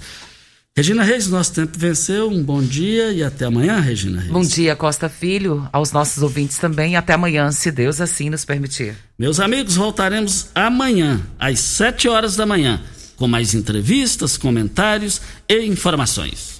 Regina 0.77 1.03
Reis, 1.03 1.27
nosso 1.27 1.53
tempo 1.53 1.77
venceu. 1.77 2.31
Um 2.31 2.41
bom 2.41 2.63
dia 2.63 3.11
e 3.11 3.25
até 3.25 3.47
amanhã, 3.47 3.81
Regina 3.81 4.21
Reis. 4.21 4.33
Bom 4.33 4.43
dia, 4.43 4.77
Costa 4.77 5.09
Filho, 5.09 5.69
aos 5.73 5.91
nossos 5.91 6.23
ouvintes 6.23 6.59
também, 6.59 6.93
e 6.93 6.97
até 6.97 7.15
amanhã, 7.15 7.51
se 7.51 7.73
Deus 7.73 8.01
assim 8.01 8.31
nos 8.31 8.45
permitir. 8.45 8.95
Meus 9.19 9.41
amigos, 9.41 9.75
voltaremos 9.75 10.47
amanhã, 10.55 11.21
às 11.37 11.59
7 11.59 12.09
horas 12.09 12.37
da 12.37 12.47
manhã, 12.47 12.81
com 13.17 13.27
mais 13.27 13.55
entrevistas, 13.55 14.39
comentários 14.39 15.21
e 15.49 15.67
informações. 15.67 16.60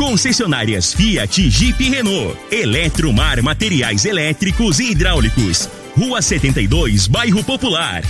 concessionárias 0.00 0.94
Fiat, 0.94 1.50
Jeep 1.50 1.84
e 1.84 1.90
Renault, 1.90 2.34
Eletromar 2.50 3.42
Materiais 3.42 4.06
Elétricos 4.06 4.80
e 4.80 4.92
Hidráulicos, 4.92 5.68
Rua 5.94 6.22
72, 6.22 7.06
Bairro 7.06 7.44
Popular, 7.44 8.02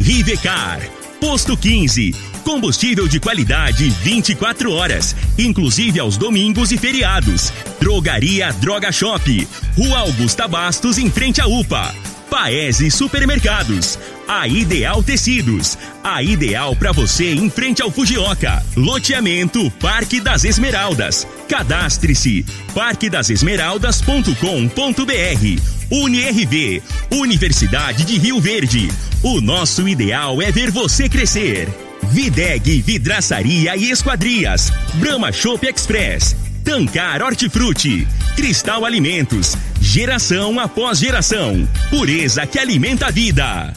Rivecar, 0.00 0.80
Posto 1.20 1.56
15, 1.56 2.14
combustível 2.44 3.08
de 3.08 3.18
qualidade 3.18 3.90
24 3.90 4.70
horas, 4.70 5.16
inclusive 5.36 5.98
aos 5.98 6.16
domingos 6.16 6.70
e 6.70 6.78
feriados. 6.78 7.52
Drogaria 7.80 8.52
Droga 8.52 8.92
Shop, 8.92 9.48
Rua 9.76 9.98
Augusta 9.98 10.46
Bastos 10.46 10.96
em 10.96 11.10
frente 11.10 11.40
à 11.40 11.46
UPA. 11.48 12.11
Paese 12.32 12.90
Supermercados, 12.90 13.98
a 14.26 14.48
Ideal 14.48 15.02
Tecidos, 15.02 15.76
a 16.02 16.22
ideal 16.22 16.74
para 16.74 16.90
você 16.90 17.34
em 17.34 17.50
frente 17.50 17.82
ao 17.82 17.90
Fujioka. 17.90 18.64
Loteamento 18.74 19.70
Parque 19.72 20.18
das 20.18 20.42
Esmeraldas, 20.42 21.26
Cadastre-se. 21.46 22.46
Parquedasesmeraldas.com.br 22.74 25.60
UniRV, 25.90 26.82
Universidade 27.10 28.06
de 28.06 28.16
Rio 28.16 28.40
Verde. 28.40 28.88
O 29.22 29.42
nosso 29.42 29.86
ideal 29.86 30.40
é 30.40 30.50
ver 30.50 30.70
você 30.70 31.10
crescer. 31.10 31.68
Videg 32.04 32.80
Vidraçaria 32.80 33.76
e 33.76 33.90
Esquadrias, 33.90 34.72
Brahma 34.94 35.30
Shop 35.32 35.66
Express, 35.66 36.34
Tancar 36.64 37.22
Hortifruti, 37.22 38.08
Cristal 38.34 38.86
Alimentos, 38.86 39.54
geração 39.82 40.60
após 40.60 41.00
geração, 41.00 41.68
pureza 41.90 42.46
que 42.46 42.58
alimenta 42.58 43.08
a 43.08 43.10
vida. 43.10 43.74